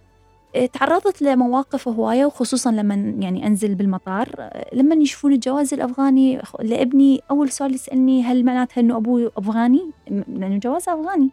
تعرضت 0.72 1.22
لمواقف 1.22 1.88
هواية 1.88 2.26
وخصوصا 2.26 2.72
لما 2.72 2.94
يعني 2.94 3.46
أنزل 3.46 3.74
بالمطار. 3.74 4.50
لما 4.72 4.94
يشوفون 4.94 5.32
الجواز 5.32 5.74
الأفغاني 5.74 6.40
لابني 6.61 7.20
أول 7.30 7.48
سؤال 7.48 7.74
يسألني 7.74 8.22
هل 8.22 8.44
معناتها 8.44 8.80
أنه 8.80 8.96
أبوي 8.96 9.30
أفغاني؟ 9.37 9.90
لأنه 10.11 10.56
جواز 10.56 10.88
أفغاني. 10.88 11.30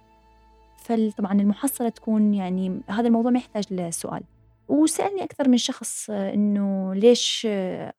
فطبعا 0.77 1.41
المحصلة 1.41 1.89
تكون 1.89 2.33
يعني 2.33 2.81
هذا 2.87 3.07
الموضوع 3.07 3.31
ما 3.31 3.39
يحتاج 3.39 3.73
لسؤال. 3.73 4.23
وسألني 4.67 5.23
أكثر 5.23 5.49
من 5.49 5.57
شخص 5.57 6.09
إنه 6.09 6.93
ليش 6.93 7.47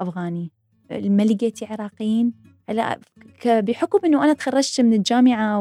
أفغاني؟ 0.00 0.50
ما 0.90 1.22
لقيتي 1.22 1.64
عراقيين؟ 1.64 2.54
هلا 2.68 3.00
بحكم 3.46 3.98
إنه 4.05 4.24
أنا 4.24 4.33
تخرجت 4.33 4.81
من 4.81 4.92
الجامعة 4.92 5.61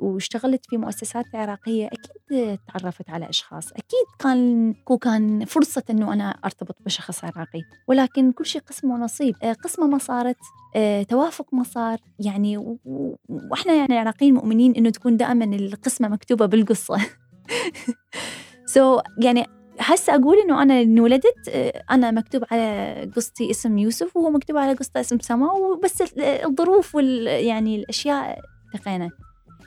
واشتغلت 0.00 0.66
في 0.70 0.76
مؤسسات 0.76 1.24
عراقية 1.34 1.86
أكيد 1.86 2.58
تعرفت 2.68 3.10
على 3.10 3.28
أشخاص. 3.28 3.72
أكيد 3.72 4.06
كان 4.18 4.74
كان 5.00 5.44
فرصة 5.44 5.82
إنه 5.90 6.12
أنا 6.12 6.30
أرتبط 6.44 6.76
بشخص 6.80 7.24
عراقي. 7.24 7.62
ولكن 7.88 8.32
كل 8.32 8.46
شيء 8.46 8.60
قسم 8.60 8.90
ونصيب 8.90 9.34
قسمه 9.64 9.86
ما 9.86 9.98
صارت 9.98 10.36
آه، 10.76 11.02
توافق 11.02 11.54
ما 11.54 11.62
صار. 11.62 11.98
يعني 12.18 12.78
وإحنا 13.28 13.72
يعني 13.72 13.98
عراقيين 13.98 14.34
مؤمنين 14.34 14.74
إنه 14.76 14.90
تكون 14.90 15.16
دائما 15.16 15.44
القسمة 15.44 16.08
مكتوبة 16.08 16.46
بالقصة. 16.46 16.98
so 18.66 18.98
so, 19.00 19.02
يعني 19.24 19.46
هسه 19.80 20.14
أقول 20.14 20.36
إنه 20.38 20.62
أنا 20.62 20.82
انولدت 20.82 21.48
أنا 21.90 22.10
مكتوب 22.10 22.44
على 22.50 23.10
قصتي 23.16 23.50
اسم 23.50 23.78
يوسف 23.78 24.16
وهو 24.16 24.30
مكتوب 24.30 24.56
على 24.56 24.72
قصته 24.72 25.00
اسم 25.00 25.18
سما 25.18 25.52
وبس 25.52 26.02
الظروف 26.20 26.94
وال 26.94 27.26
يعني 27.26 27.76
الأشياء 27.76 28.38
التقينا. 28.74 29.10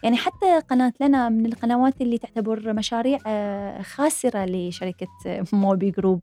يعني 0.03 0.17
حتى 0.17 0.59
قناة 0.69 0.93
لنا 1.01 1.29
من 1.29 1.45
القنوات 1.45 2.01
اللي 2.01 2.17
تعتبر 2.17 2.73
مشاريع 2.73 3.19
آه، 3.27 3.81
خاسرة 3.81 4.45
لشركة 4.45 5.07
موبي 5.53 5.91
جروب. 5.91 6.21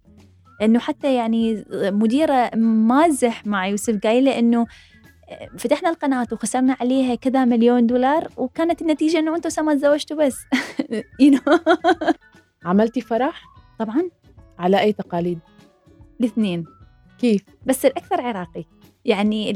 إنه 0.63 0.79
حتى 0.79 1.15
يعني 1.15 1.65
مديره 1.73 2.51
مازح 2.57 3.47
مع 3.47 3.67
يوسف 3.67 3.99
قايلة 3.99 4.39
إنه 4.39 4.67
آه، 5.29 5.49
فتحنا 5.59 5.91
القناة 5.91 6.27
وخسرنا 6.33 6.77
عليها 6.81 7.15
كذا 7.15 7.45
مليون 7.45 7.87
دولار 7.87 8.29
وكانت 8.37 8.83
النتيجة 8.83 9.19
إنه 9.19 9.37
أنتم 9.37 9.51
سما 9.51 9.75
تزوجتوا 9.75 10.17
بس. 10.17 10.37
عملتي 12.65 13.01
فرح؟ 13.01 13.54
طبعا. 13.79 14.11
على 14.59 14.81
أي 14.81 14.93
تقاليد؟ 14.93 15.39
الاثنين. 16.21 16.65
كيف؟ 17.19 17.43
بس 17.67 17.87
الأكثر 17.87 18.21
عراقي. 18.21 18.65
يعني 19.05 19.53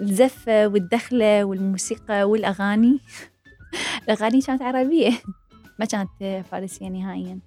الزفة 0.00 0.66
والدخلة 0.66 1.44
والموسيقى 1.44 2.24
والأغاني. 2.24 3.00
الأغاني 4.04 4.40
كانت 4.40 4.62
عربية. 4.62 5.10
ما 5.78 5.86
كانت 5.86 6.44
فارسية 6.50 6.88
نهائيا. 6.88 7.38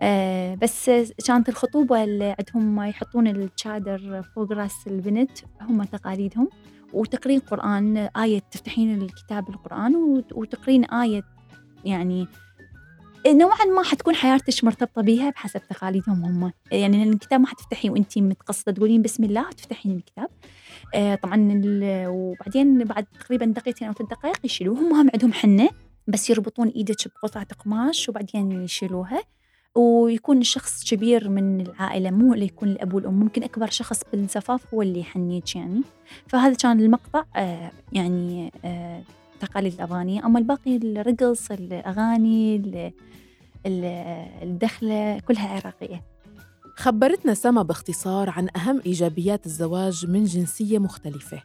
آه 0.00 0.54
بس 0.54 0.90
كانت 1.26 1.48
الخطوبة 1.48 2.04
اللي 2.04 2.36
عندهم 2.38 2.82
يحطون 2.82 3.26
الشادر 3.26 4.22
فوق 4.22 4.52
رأس 4.52 4.86
البنت 4.86 5.30
هم 5.60 5.84
تقاليدهم. 5.84 6.48
وتقرين 6.92 7.40
قرآن 7.40 7.96
آية 7.96 8.42
تفتحين 8.50 9.02
الكتاب 9.02 9.48
القرآن 9.48 10.22
وتقرين 10.32 10.84
آية 10.84 11.22
يعني 11.84 12.28
نوعا 13.26 13.64
ما 13.64 13.82
حتكون 13.82 14.14
حياتك 14.14 14.64
مرتبطة 14.64 15.02
بيها 15.02 15.30
بحسب 15.30 15.60
تقاليدهم 15.70 16.24
هم. 16.24 16.52
يعني 16.72 17.02
الكتاب 17.02 17.40
ما 17.40 17.46
حتفتحي 17.46 17.90
وأنت 17.90 18.18
متقصدة 18.18 18.72
تقولين 18.72 19.02
بسم 19.02 19.24
الله 19.24 19.48
وتفتحين 19.48 19.96
الكتاب. 19.96 20.28
آه 20.94 21.14
طبعا 21.14 21.62
وبعدين 22.08 22.84
بعد 22.84 23.06
تقريبا 23.20 23.46
دقيقتين 23.46 23.88
أو 23.88 23.94
ثلاث 23.94 24.10
دقائق 24.10 24.38
يشيلوه 24.44 24.78
هم 24.78 25.10
عندهم 25.14 25.32
حنة 25.32 25.68
بس 26.06 26.30
يربطون 26.30 26.68
إيدك 26.68 27.08
بقطعة 27.08 27.46
قماش 27.64 28.08
وبعدين 28.08 28.52
يشيلوها. 28.52 29.22
ويكون 29.76 30.38
الشخص 30.38 30.90
كبير 30.90 31.28
من 31.28 31.60
العائلة 31.60 32.10
مو 32.10 32.34
اللي 32.34 32.44
يكون 32.44 32.68
الأب 32.68 32.94
والأم 32.94 33.14
ممكن 33.14 33.42
أكبر 33.42 33.70
شخص 33.70 34.02
بالزفاف 34.12 34.74
هو 34.74 34.82
اللي 34.82 35.00
يحنيك 35.00 35.56
يعني. 35.56 35.82
فهذا 36.26 36.54
كان 36.54 36.80
المقطع. 36.80 37.24
آه 37.36 37.70
يعني 37.92 38.52
آه 38.64 39.02
التقاليد 39.44 39.74
الأفغانية 39.74 40.26
أما 40.26 40.38
الباقي 40.38 40.76
الرقص 40.76 41.50
الأغاني 41.50 42.62
الدخلة 44.42 45.18
كلها 45.18 45.48
عراقية. 45.48 46.02
خبرتنا 46.76 47.34
سما 47.34 47.62
باختصار 47.62 48.30
عن 48.30 48.48
أهم 48.56 48.80
إيجابيات 48.86 49.46
الزواج 49.46 50.06
من 50.06 50.24
جنسية 50.24 50.78
مختلفة. 50.78 51.42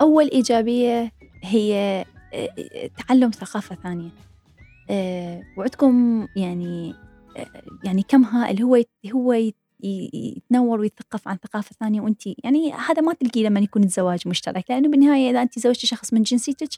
أول 0.00 0.30
إيجابية 0.30 1.12
هي 1.42 2.04
آه، 2.34 2.90
تعلم 2.98 3.30
ثقافة 3.30 3.76
ثانية. 3.82 4.10
آه، 4.90 5.42
وعندكم 5.56 6.26
يعني 6.36 6.94
آه، 7.36 7.46
يعني 7.84 8.02
كم 8.08 8.24
اللي 8.36 8.62
هو 8.62 8.82
هو 9.14 9.52
يتنور 9.82 10.80
ويتثقف 10.80 11.28
عن 11.28 11.36
ثقافة 11.36 11.76
ثانية 11.80 12.00
وأنت 12.00 12.22
يعني 12.44 12.72
هذا 12.72 13.02
ما 13.02 13.12
تلقيه 13.12 13.46
لما 13.46 13.60
يكون 13.60 13.84
الزواج 13.84 14.28
مشترك. 14.28 14.64
لأنه 14.70 14.88
بالنهاية 14.88 15.30
إذا 15.30 15.42
أنت 15.42 15.58
زوجتي 15.58 15.86
شخص 15.86 16.12
من 16.12 16.22
جنسيتك 16.22 16.68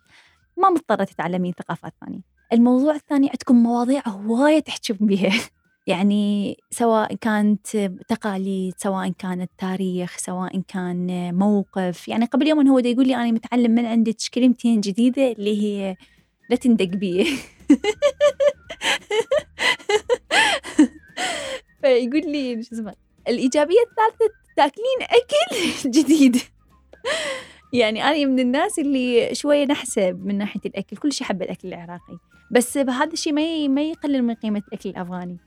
ما 0.57 0.71
مضطرة 0.71 1.05
تتعلمين 1.05 1.53
ثقافات 1.53 1.93
ثانية. 2.01 2.21
الموضوع 2.53 2.95
الثاني 2.95 3.29
عندكم 3.29 3.57
مواضيع 3.63 4.09
هواية 4.09 4.59
تحجب 4.61 4.97
بها 5.01 5.33
يعني 5.87 6.57
سواء 6.71 7.15
كانت 7.15 7.77
تقاليد 8.09 8.75
سواء 8.77 9.09
كانت 9.09 9.51
تاريخ 9.59 10.17
سواء 10.19 10.61
كان 10.69 11.31
موقف. 11.35 12.09
يعني 12.09 12.25
قبل 12.25 12.47
يوم 12.49 12.69
هو 12.69 12.79
يقول 12.79 13.07
لي 13.07 13.15
أنا 13.17 13.31
متعلم 13.33 13.71
من 13.71 13.87
عندك 13.87 14.17
كلمتين 14.35 14.81
جديدة 14.81 15.33
اللي 15.33 15.63
هي 15.63 15.97
لا 16.51 16.57
تندق 16.57 16.85
بي. 16.85 17.27
فيقول 21.83 22.33
لي 22.33 22.63
شو 22.63 22.75
اسمه 22.75 22.95
الإيجابية 23.29 23.81
الثالثة 23.81 24.35
تاكلين 24.57 25.03
أكل 25.03 25.91
جديد. 25.99 26.37
يعني 27.75 28.05
أنا 28.05 28.27
من 28.27 28.39
الناس 28.41 28.79
اللي 28.79 29.35
شوية 29.35 29.67
نحسة 29.67 30.13
من 30.13 30.39
ناحية 30.39 30.61
الأكل 30.67 30.97
كل 30.97 31.13
شيء 31.13 31.27
حب 31.27 31.43
الأكل 31.43 31.69
العراقي. 31.69 32.19
بس 32.51 32.79
بهذا 32.79 33.13
الشيء 33.13 33.33
ما 33.33 33.69
ما 33.69 33.83
يقلل 33.83 34.23
من 34.23 34.35
قيمة 34.35 34.63
الأكل 34.69 34.89
الأفغاني. 34.91 35.39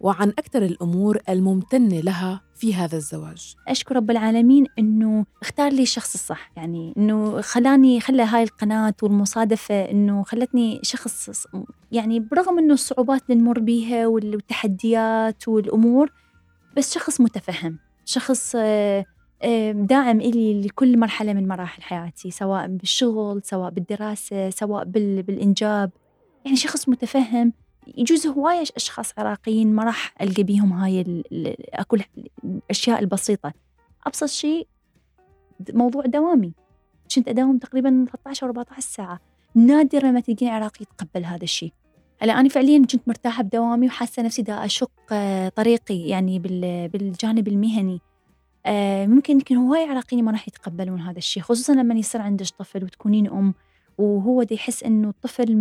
وعن 0.00 0.28
أكثر 0.28 0.62
الأمور 0.62 1.18
الممتنة 1.28 2.00
لها 2.00 2.40
في 2.54 2.74
هذا 2.74 2.96
الزواج. 2.96 3.54
أشكر 3.68 3.96
رب 3.96 4.10
العالمين 4.10 4.66
أنه 4.78 5.26
اختار 5.42 5.72
لي 5.72 5.82
الشخص 5.82 6.14
الصح. 6.14 6.50
يعني 6.56 6.94
أنه 6.96 7.40
خلاني 7.40 8.00
خلى 8.00 8.22
هاي 8.22 8.42
القناة 8.42 8.94
والمصادفة 9.02 9.90
أنه 9.90 10.22
خلتني 10.22 10.80
شخص 10.82 11.46
يعني 11.92 12.20
برغم 12.20 12.58
أنه 12.58 12.74
الصعوبات 12.74 13.22
اللي 13.30 13.42
نمر 13.42 13.58
بيها 13.58 14.06
والتحديات 14.06 15.48
والأمور 15.48 16.12
بس 16.76 16.94
شخص 16.94 17.20
متفهم 17.20 17.78
شخص 18.04 18.52
آه 18.58 19.04
داعم 19.72 20.20
إلي 20.20 20.62
لكل 20.62 20.98
مرحلة 20.98 21.32
من 21.32 21.48
مراحل 21.48 21.82
حياتي 21.82 22.30
سواء 22.30 22.66
بالشغل 22.66 23.42
سواء 23.44 23.70
بالدراسة 23.70 24.50
سواء 24.50 24.84
بالإنجاب. 24.84 25.90
يعني 26.44 26.56
شخص 26.56 26.88
متفهم 26.88 27.52
يجوز 27.96 28.26
هواية 28.26 28.64
أشخاص 28.76 29.12
عراقيين 29.18 29.74
ما 29.74 29.84
راح 29.84 30.14
ألقى 30.20 30.42
بيهم 30.42 30.72
هاي 30.72 31.22
أكل 31.74 32.02
الأشياء 32.44 32.98
البسيطة. 33.00 33.52
أبسط 34.06 34.28
شيء 34.28 34.66
موضوع 35.72 36.02
دوامي. 36.02 36.52
كنت 37.14 37.28
أداوم 37.28 37.58
تقريبا 37.58 38.06
13 38.12 38.46
أو 38.46 38.48
14 38.48 38.80
ساعة. 38.80 39.20
نادرا 39.54 40.10
ما 40.10 40.20
تلقين 40.20 40.48
عراقي 40.48 40.80
يتقبل 40.80 41.24
هذا 41.24 41.42
الشيء. 41.44 41.72
هلأ 42.18 42.40
أنا 42.40 42.48
فعليا 42.48 42.78
كنت 42.78 43.08
مرتاحة 43.08 43.42
بدوامي 43.42 43.86
وحاسة 43.86 44.22
نفسي 44.22 44.42
دا 44.42 44.64
أشق 44.64 44.90
آه، 45.12 45.48
طريقي 45.48 45.98
يعني 45.98 46.38
بالجانب 46.88 47.48
المهني. 47.48 48.00
ممكن 49.06 49.32
يمكن 49.32 49.56
هواي 49.56 49.84
عراقيين 49.84 50.24
ما 50.24 50.32
راح 50.32 50.48
يتقبلون 50.48 51.00
هذا 51.00 51.18
الشيء 51.18 51.42
خصوصا 51.42 51.74
لما 51.74 51.94
يصير 51.94 52.20
عندك 52.20 52.46
طفل 52.58 52.84
وتكونين 52.84 53.26
أم 53.26 53.54
وهو 53.98 54.42
دي 54.42 54.54
يحس 54.54 54.82
إنه 54.82 55.08
الطفل 55.08 55.56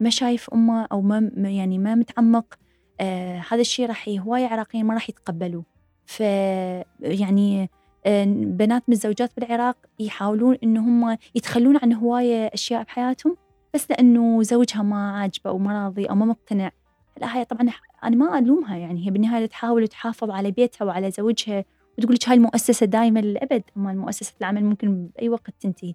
ما 0.00 0.10
شايف 0.10 0.50
أمه 0.54 0.86
أو 0.92 1.00
ما 1.00 1.30
يعني 1.36 1.78
ما 1.78 1.94
متعمق 1.94 2.54
آه 3.00 3.42
هذا 3.50 3.60
الشيء 3.60 3.86
راح 3.86 4.08
هواي 4.08 4.44
عراقيين 4.44 4.86
ما 4.86 4.94
راح 4.94 5.08
يتقبلوه. 5.10 5.64
ف 6.06 6.20
يعني 7.00 7.70
آه 8.06 8.24
بنات 8.24 8.82
متزوجات 8.88 9.32
بالعراق 9.36 9.76
يحاولون 9.98 10.56
إنه 10.62 10.80
هم 10.80 11.18
يتخلون 11.34 11.76
عن 11.76 11.92
هواية 11.92 12.46
أشياء 12.46 12.82
بحياتهم 12.82 13.36
بس 13.74 13.90
لأنه 13.90 14.42
زوجها 14.42 14.82
ما 14.82 15.10
عاجبه 15.10 15.50
أو 15.50 15.58
ما 15.58 15.84
راضي 15.84 16.06
أو 16.06 16.14
ما 16.14 16.26
مقتنع. 16.26 16.70
لا 17.20 17.36
هي 17.36 17.44
طبعا 17.44 17.70
أنا 18.04 18.16
ما 18.16 18.38
ألومها 18.38 18.76
يعني 18.76 19.06
هي 19.06 19.10
بالنهاية 19.10 19.46
تحاول 19.46 19.88
تحافظ 19.88 20.30
على 20.30 20.50
بيتها 20.50 20.84
وعلى 20.84 21.10
زوجها 21.10 21.64
وتقول 21.98 22.14
لك 22.14 22.28
هاي 22.28 22.36
المؤسسة 22.36 22.86
دائما 22.86 23.20
للأبد؟ 23.20 23.62
أما 23.76 23.92
مؤسسة 23.92 24.34
العمل 24.40 24.64
ممكن 24.64 25.06
بأي 25.16 25.28
وقت 25.28 25.54
تنتهي. 25.60 25.94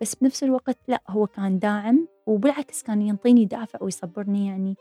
بس 0.00 0.14
بنفس 0.14 0.44
الوقت 0.44 0.78
لا 0.88 1.00
هو 1.08 1.26
كان 1.26 1.58
داعم 1.58 2.08
وبالعكس 2.26 2.82
كان 2.82 3.02
ينطيني 3.02 3.44
دافع 3.44 3.78
ويصبرني 3.82 4.46
يعني. 4.46 4.74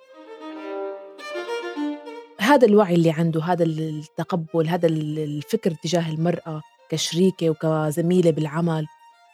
هذا 2.39 2.67
الوعي 2.67 2.95
اللي 2.95 3.11
عنده 3.11 3.41
هذا 3.41 3.63
التقبل 3.63 4.67
هذا 4.67 4.87
الفكر 4.87 5.71
تجاه 5.71 6.13
المرأة 6.13 6.61
كشريكة 6.89 7.49
وكزميلة 7.49 8.31
بالعمل 8.31 8.85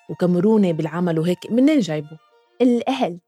وكمرونة 0.09 0.71
بالعمل 0.71 1.19
وهيك 1.19 1.51
منين 1.51 1.79
جايبه؟ 1.79 2.17
الأهل 2.61 3.19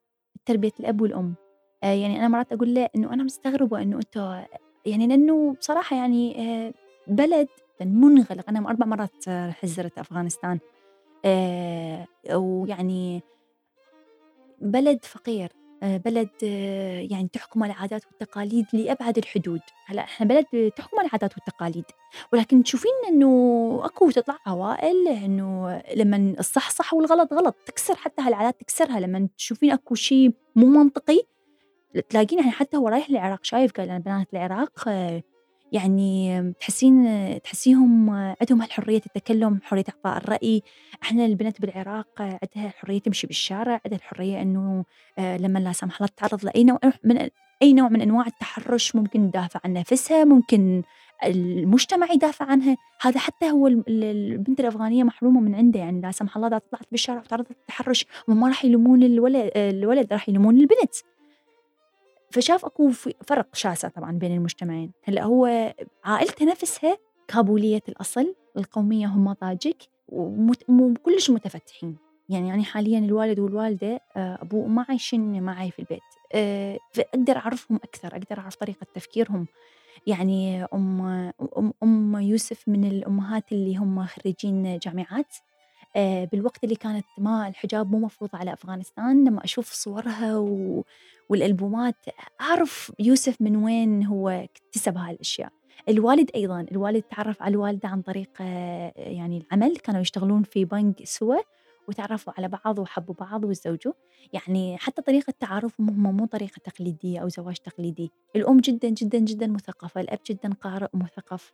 تربية 0.46 0.72
الأب 0.80 1.02
والأم. 1.02 1.36
آه 1.84 1.94
يعني 1.94 2.20
أنا 2.20 2.28
مرات 2.28 2.54
أقول 2.54 2.74
له 2.74 2.90
إنه 2.96 3.14
أنا 3.14 3.24
مستغربة 3.24 3.82
إنه 3.82 3.96
أنتوا 3.96 4.42
يعني 4.86 5.08
لأنه 5.08 5.54
بصراحة 5.60 5.96
يعني 5.96 6.40
آه 6.40 6.74
بلد 7.08 7.48
منغلق. 7.82 8.50
أنا 8.50 8.70
أربع 8.70 8.86
مرات 8.86 9.30
رحت 9.30 9.66
زرت 9.66 9.98
أفغانستان. 9.98 10.60
آه 11.26 12.08
ويعني 12.34 13.22
بلد 14.62 15.06
فقير. 15.06 15.52
آه، 15.84 15.98
بلد 15.98 16.30
آه، 16.44 17.00
يعني 17.12 17.28
تحكم 17.34 17.64
العادات 17.64 18.06
والتقاليد 18.06 18.66
لأبعد 18.74 19.18
الحدود. 19.18 19.60
هلأ 19.86 20.04
إحنا 20.04 20.26
بلد 20.28 20.72
تحكم 20.76 21.00
العادات 21.00 21.34
والتقاليد. 21.38 21.86
ولكن 22.34 22.64
تشوفين 22.64 22.92
إنه 23.10 23.82
أكو 23.84 24.12
تطلع 24.12 24.38
عوائل 24.46 25.08
إنه 25.08 25.82
لما 25.96 26.36
الصح 26.40 26.70
صح 26.70 26.94
والغلط 26.94 27.34
غلط. 27.34 27.56
تكسر 27.66 27.96
حتى 27.96 28.22
هالعادات 28.22 28.60
تكسرها. 28.60 29.00
لما 29.00 29.30
تشوفين 29.38 29.72
أكو 29.72 29.96
شيء 29.96 30.34
مو 30.56 30.66
منطقي 30.66 31.22
تلاقين 32.10 32.40
يعني 32.40 32.52
حتى 32.52 32.78
هو 32.78 32.88
رايح 32.88 33.10
العراق 33.10 33.44
شايف 33.44 33.72
قال 33.72 34.00
بنات 34.00 34.28
العراق 34.34 34.90
يعني 35.74 36.54
تحسين 36.60 37.06
تحسيهم 37.42 38.10
عندهم 38.10 38.62
هالحرية 38.62 39.02
التكلم 39.06 39.60
حرية 39.64 39.84
إعطاء 39.90 40.18
الرأي. 40.18 40.62
إحنا 41.04 41.26
البنت 41.26 41.62
بالعراق 41.62 42.08
عندها 42.20 42.74
حرية 42.78 43.00
تمشي 43.00 43.28
بالشارع 43.28 43.82
عندها 43.86 44.00
الحرية 44.00 44.42
إنه 44.42 44.86
آه، 45.18 45.38
لما 45.38 45.60
لا 45.60 45.72
سمح 45.72 45.96
الله 45.96 46.08
تتعرض 46.08 46.46
لأي 46.46 46.64
نوع 46.64 46.80
من 47.04 47.30
أي 47.62 47.74
نوع 47.74 47.90
من 47.90 48.02
أنواع 48.02 48.28
التحرش 48.28 48.96
ممكن 48.96 49.32
تدافع 49.32 49.60
عن 49.66 49.74
نفسها 49.74 50.24
ممكن 50.24 50.84
المجتمع 51.26 52.12
يدافع 52.12 52.46
عنها. 52.46 52.78
هذا 53.02 53.20
حتى 53.20 53.52
هو 53.52 53.68
البنت 53.68 54.60
الأفغانية 54.60 55.04
محرومة 55.04 55.42
من 55.42 55.56
عنده 55.56 55.80
يعني 55.80 56.02
لا 56.02 56.12
سمح 56.12 56.36
الله 56.36 56.48
إذا 56.48 56.58
طلعت 56.58 56.86
بالشارع 56.92 57.20
وتعرضت 57.20 57.52
للتحرش 57.52 58.06
ما 58.28 58.48
راح 58.48 58.66
يلومون 58.66 59.04
الولد 59.04 59.52
الولد 59.56 60.14
راح 60.14 60.30
يلومون 60.30 60.56
البنت. 60.56 60.96
فشاف 62.34 62.66
أكو 62.66 62.92
فرق 63.28 63.56
شاسع 63.56 63.88
طبعا 63.88 64.12
بين 64.12 64.32
المجتمعين. 64.32 64.92
هلأ 65.04 65.24
هو 65.24 65.74
عائلته 66.04 66.46
نفسها 66.46 66.98
كابولية 67.28 67.82
الأصل 67.90 68.36
القومية 68.58 69.08
هم 69.08 69.34
طاجك 69.34 69.78
وكلش 70.10 71.30
متفتحين. 71.30 71.98
يعني 72.30 72.48
يعني 72.48 72.64
حاليا 72.64 73.00
الوالد 73.00 73.40
والوالدة 73.40 74.00
آه، 74.18 74.40
ابوه 74.42 74.66
وما 74.66 74.86
عايشين 74.90 75.44
معي 75.44 75.72
في 75.72 75.80
البيت. 75.80 76.02
آه، 76.34 76.78
فأقدر 76.94 77.38
أعرفهم 77.38 77.80
أكثر 77.84 78.08
أقدر 78.08 78.40
أعرف 78.40 78.56
طريقة 78.56 78.88
تفكيرهم. 78.94 79.48
يعني 80.08 80.64
أم 80.64 81.02
أم 81.58 81.74
أم 81.84 82.16
يوسف 82.16 82.68
من 82.68 82.86
الأمهات 82.86 83.52
اللي 83.52 83.78
هم 83.78 84.06
خريجين 84.06 84.78
جامعات. 84.78 85.36
بالوقت 86.32 86.64
اللي 86.64 86.76
كانت 86.76 87.06
ما 87.18 87.48
الحجاب 87.48 87.92
مو 87.92 88.00
مفروض 88.00 88.30
على 88.34 88.54
أفغانستان 88.54 89.28
لما 89.28 89.44
أشوف 89.44 89.74
صورها 89.74 90.38
و... 90.38 90.84
والألبومات 91.30 92.06
أعرف 92.42 92.92
يوسف 93.00 93.42
من 93.42 93.56
وين 93.56 94.06
هو 94.06 94.30
اكتسب 94.30 94.98
هاي 94.98 95.12
الأشياء 95.12 95.52
الوالد 95.90 96.30
أيضا 96.36 96.66
الوالد 96.72 97.04
تعرف 97.04 97.42
على 97.42 97.52
الوالدة 97.52 97.90
عن 97.90 98.02
طريق 98.02 98.30
آه، 98.42 98.94
يعني 98.96 99.38
العمل 99.38 99.78
كانوا 99.78 100.02
يشتغلون 100.02 100.44
في 100.44 100.66
بنك 100.66 101.04
سوا 101.04 101.38
وتعرفوا 101.88 102.34
على 102.38 102.48
بعض 102.48 102.80
وحبوا 102.80 103.16
بعض 103.16 103.46
وتزوجوا. 103.46 103.94
يعني 104.34 104.78
حتى 104.78 105.02
طريقة 105.02 105.34
تعارفهم 105.40 105.90
هم 105.90 106.18
مو 106.18 106.26
طريقة 106.26 106.60
تقليدية 106.64 107.20
أو 107.20 107.30
زواج 107.30 107.58
تقليدي. 107.58 108.12
الأم 108.36 108.60
جدا 108.60 108.90
جدا 108.90 109.18
جدا 109.20 109.48
مثقفة 109.48 110.02
الأب 110.02 110.20
جدا 110.30 110.54
قارئ 110.54 110.88
ومثقف 110.94 111.54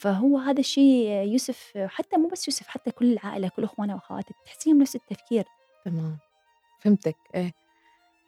فهو 0.00 0.38
هذا 0.38 0.60
الشيء 0.60 1.08
يوسف 1.08 1.72
حتى 1.76 2.16
مو 2.16 2.28
بس 2.28 2.48
يوسف 2.48 2.68
حتى 2.68 2.90
كل 2.90 3.12
العائلة 3.12 3.48
كل 3.48 3.64
أخوانه 3.64 3.94
وأخواته 3.94 4.34
تحسيهم 4.46 4.78
نفس 4.82 4.96
التفكير. 4.96 5.44
تمام. 5.84 6.18
فهمتك. 6.80 7.16
إيه. 7.34 7.52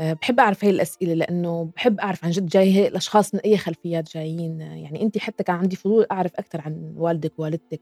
أه 0.00 0.12
بحب 0.12 0.40
أعرف 0.40 0.64
هاي 0.64 0.70
الأسئلة 0.70 1.14
لأنه 1.14 1.72
بحب 1.76 2.00
أعرف 2.00 2.24
عن 2.24 2.30
جد 2.30 2.46
جاي 2.46 2.74
هي 2.74 2.88
الأشخاص 2.88 3.34
من 3.34 3.40
أي 3.40 3.56
خلفيات 3.56 4.14
جايين. 4.14 4.60
يعني 4.60 5.02
أنت 5.02 5.18
حتى 5.18 5.44
كان 5.44 5.56
عندي 5.56 5.76
فضول 5.76 6.06
أعرف 6.12 6.32
أكثر 6.36 6.60
عن 6.60 6.94
والدك 6.96 7.38
ووالدتك 7.38 7.80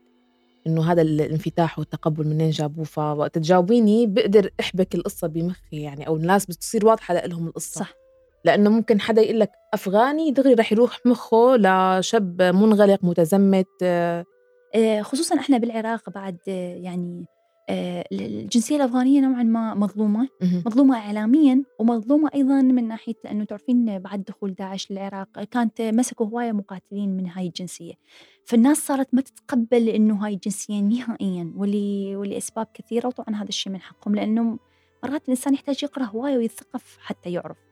إنه 0.66 0.92
هذا 0.92 1.02
الانفتاح 1.02 1.78
والتقبل 1.78 2.26
منين 2.28 2.50
جابوه. 2.50 2.84
فوقت 2.84 3.34
تجاوبيني 3.34 4.06
بقدر 4.06 4.50
أحبك 4.60 4.94
القصة 4.94 5.26
بمخي 5.28 5.82
يعني 5.82 6.06
أو 6.06 6.16
الناس 6.16 6.46
بتصير 6.46 6.86
واضحة 6.86 7.14
لهم 7.26 7.46
القصة. 7.46 7.80
صح. 7.80 7.99
لأنه 8.44 8.70
ممكن 8.70 9.00
حدا 9.00 9.22
يقول 9.22 9.40
لك 9.40 9.50
أفغاني 9.74 10.30
دغري 10.30 10.54
رح 10.54 10.72
يروح 10.72 10.98
مخه 11.06 11.56
لشاب 11.56 12.42
منغلق 12.42 12.98
متزمت. 13.02 13.66
آه، 14.74 15.02
خصوصا 15.02 15.38
إحنا 15.38 15.58
بالعراق 15.58 16.10
بعد 16.10 16.38
آه، 16.48 16.74
يعني 16.76 17.26
آه، 17.68 18.04
الجنسية 18.12 18.76
الأفغانية 18.76 19.20
نوعا 19.20 19.42
ما 19.42 19.74
مظلومة 19.74 20.28
مظلومة 20.66 20.96
إعلاميا 20.98 21.62
ومظلومة 21.78 22.30
أيضا 22.34 22.62
من 22.62 22.88
ناحية 22.88 23.14
لأنه 23.24 23.44
تعرفين 23.44 23.98
بعد 23.98 24.24
دخول 24.24 24.54
داعش 24.54 24.90
للعراق 24.90 25.44
كانت 25.44 25.82
مسكوا 25.82 26.26
هواية 26.26 26.52
مقاتلين 26.52 27.16
من 27.16 27.26
هاي 27.26 27.46
الجنسية. 27.46 27.94
فالناس 28.46 28.86
صارت 28.86 29.14
ما 29.14 29.20
تتقبل 29.20 29.88
إنه 29.88 30.14
هاي 30.14 30.34
الجنسية 30.34 30.80
نهائيا 30.80 31.52
ولي 31.56 32.16
ولأسباب 32.16 32.66
كثيرة 32.74 33.06
وطبعا 33.06 33.36
هذا 33.36 33.48
الشيء 33.48 33.72
من 33.72 33.80
حقهم 33.80 34.14
لأنه 34.14 34.58
مرات 35.04 35.24
الإنسان 35.24 35.54
يحتاج 35.54 35.82
يقرأ 35.82 36.04
هواية 36.04 36.36
ويثقف 36.36 36.98
حتى 37.00 37.32
يعرف. 37.32 37.69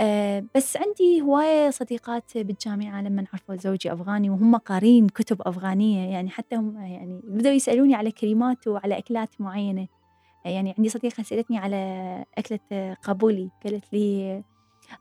آه، 0.00 0.44
بس 0.54 0.76
عندي 0.76 1.22
هواية 1.22 1.70
صديقات 1.70 2.38
بالجامعة 2.38 3.02
لما 3.02 3.24
عرفوا 3.32 3.56
زوجي 3.56 3.92
أفغاني 3.92 4.30
وهم 4.30 4.56
قارين 4.56 5.08
كتب 5.08 5.42
أفغانية 5.42 6.12
يعني 6.12 6.30
حتى 6.30 6.56
هم 6.56 6.76
يعني 6.78 7.20
بدأوا 7.24 7.54
يسألوني 7.54 7.94
على 7.94 8.10
كلمات 8.10 8.66
وعلى 8.68 8.98
أكلات 8.98 9.30
معينة. 9.38 9.86
يعني 10.44 10.74
عندي 10.78 10.88
صديقة 10.88 11.22
سألتني 11.22 11.58
على 11.58 12.24
أكلة 12.38 12.94
قابولي 13.02 13.50
قالت 13.64 13.84
لي 13.92 14.42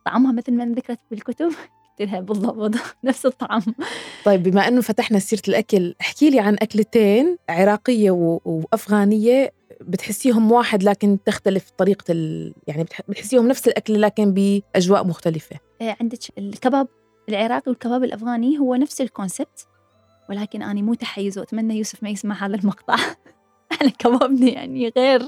طعمها 0.05 0.31
مثل 0.31 0.53
ما 0.53 0.65
ذكرت 0.65 0.99
بالكتب؟ 1.11 1.51
قلت 1.99 2.09
لها 2.09 2.19
بالضبط 2.19 2.75
نفس 3.03 3.25
الطعم. 3.25 3.61
طيب 4.25 4.43
بما 4.43 4.67
أنه 4.67 4.81
فتحنا 4.81 5.19
سيرة 5.19 5.41
الأكل 5.47 5.95
احكي 6.01 6.29
لي 6.29 6.39
عن 6.39 6.53
أكلتين 6.53 7.37
عراقية 7.49 8.11
وأفغانية 8.11 9.51
بتحسيهم 9.81 10.51
واحد 10.51 10.83
لكن 10.83 11.17
تختلف 11.25 11.69
طريقة 11.69 12.03
ال... 12.09 12.53
يعني 12.67 12.85
بتحسيهم 13.07 13.47
نفس 13.47 13.67
الأكل 13.67 14.01
لكن 14.01 14.33
بأجواء 14.33 15.07
مختلفة. 15.07 15.59
إيه، 15.81 15.97
عندك 16.01 16.19
الكباب 16.37 16.87
العراقي 17.29 17.63
والكباب 17.67 18.03
الأفغاني 18.03 18.59
هو 18.59 18.75
نفس 18.75 19.01
الكونسبت 19.01 19.67
ولكن 20.29 20.61
أنا 20.61 20.81
مو 20.81 20.93
تحيز 20.93 21.39
وأتمنى 21.39 21.77
يوسف 21.77 22.03
ما 22.03 22.09
يسمع 22.09 22.45
هذا 22.45 22.55
المقطع. 22.55 22.95
إحنا 23.71 23.89
كبابنا 23.89 24.49
يعني 24.49 24.91
غير 24.97 25.21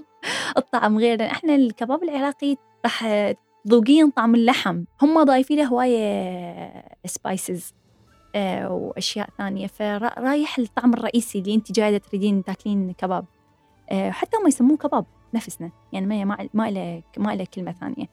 الطعم 0.58 0.98
غير 0.98 1.26
إحنا 1.26 1.56
الكباب 1.56 2.04
العراقي 2.04 2.56
راح 2.86 3.08
تذوقين 3.66 4.10
طعم 4.10 4.36
اللحم. 4.36 4.84
هم 5.02 5.24
ضايفين 5.24 5.58
له 5.58 5.66
هواية 5.66 6.84
سبايسز 7.06 7.74
آه، 8.36 8.72
وأشياء 8.72 9.30
ثانية. 9.38 9.68
فرايح 9.68 10.60
الطعم 10.60 10.94
الرئيسي 10.94 11.40
اللي 11.40 11.56
أنت 11.56 11.72
جاية 11.72 11.98
تريدين 11.98 12.44
تاكلين 12.44 12.94
كباب. 12.94 13.26
آه، 13.26 13.37
حتى 13.92 14.38
هم 14.38 14.48
يسموه 14.48 14.78
كباب 14.78 15.06
نفسنا. 15.34 15.72
يعني 15.94 16.06
ما 16.06 16.24
ما 16.26 16.50
ما 16.54 16.72
له 16.72 17.04
ما 17.18 17.36
له 17.36 17.48
كلمة 17.54 17.72
ثانية. 17.72 18.06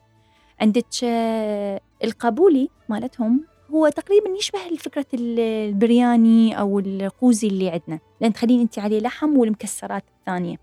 عندك 0.61 0.85
آه، 1.03 1.81
القابولي 2.03 2.69
مالتهم 2.89 3.45
هو 3.71 3.89
تقريبا 3.89 4.29
يشبه 4.29 4.75
فكرة 4.77 5.05
البرياني 5.13 6.59
أو 6.59 6.79
القوزي 6.79 7.47
اللي 7.47 7.69
عندنا. 7.69 7.99
لأن 8.21 8.33
تخلين 8.33 8.59
أنت 8.59 8.79
عليه 8.79 8.99
لحم 8.99 9.37
والمكسرات 9.37 10.03
الثانية. 10.19 10.57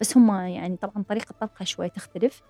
بس 0.00 0.16
هم 0.16 0.30
يعني 0.30 0.76
طبعا 0.76 1.04
طريقة 1.08 1.34
طبخها 1.40 1.64
شوي 1.64 1.88
تختلف. 1.88 2.42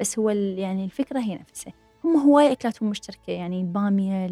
بس 0.00 0.18
هو 0.18 0.30
يعني 0.30 0.84
الفكرة 0.84 1.20
هي 1.20 1.34
نفسها. 1.34 1.72
هم 2.04 2.16
هواي 2.16 2.52
أكلاتهم 2.52 2.90
مشتركة. 2.90 3.30
يعني 3.30 3.60
البامية 3.60 4.26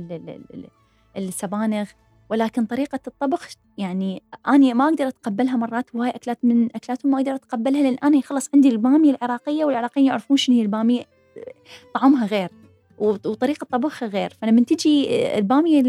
السبانغ. 1.16 1.86
ولكن 2.30 2.64
طريقة 2.66 3.00
الطبخ 3.06 3.48
يعني 3.78 4.22
أنا 4.48 4.74
ما 4.74 4.88
أقدر 4.88 5.08
أتقبلها 5.08 5.56
مرات 5.56 5.94
وهاي 5.94 6.10
أكلات 6.10 6.38
من 6.42 6.76
أكلاتهم 6.76 7.12
ما 7.12 7.18
أقدر 7.18 7.34
أتقبلها 7.34 7.82
لأن 7.82 7.96
أنا 8.04 8.20
خلص 8.20 8.50
عندي 8.54 8.68
البامية 8.68 9.10
العراقية 9.10 9.64
والعراقيين 9.64 10.06
يعرفون 10.06 10.36
شنو 10.36 10.56
هي 10.56 10.62
البامية 10.62 11.02
طعمها 11.94 12.26
غير 12.26 12.50
وطريقة 12.98 13.66
طبخها 13.70 14.08
غير 14.08 14.32
فلما 14.42 14.60
تجي 14.60 15.08
البامية 15.38 15.82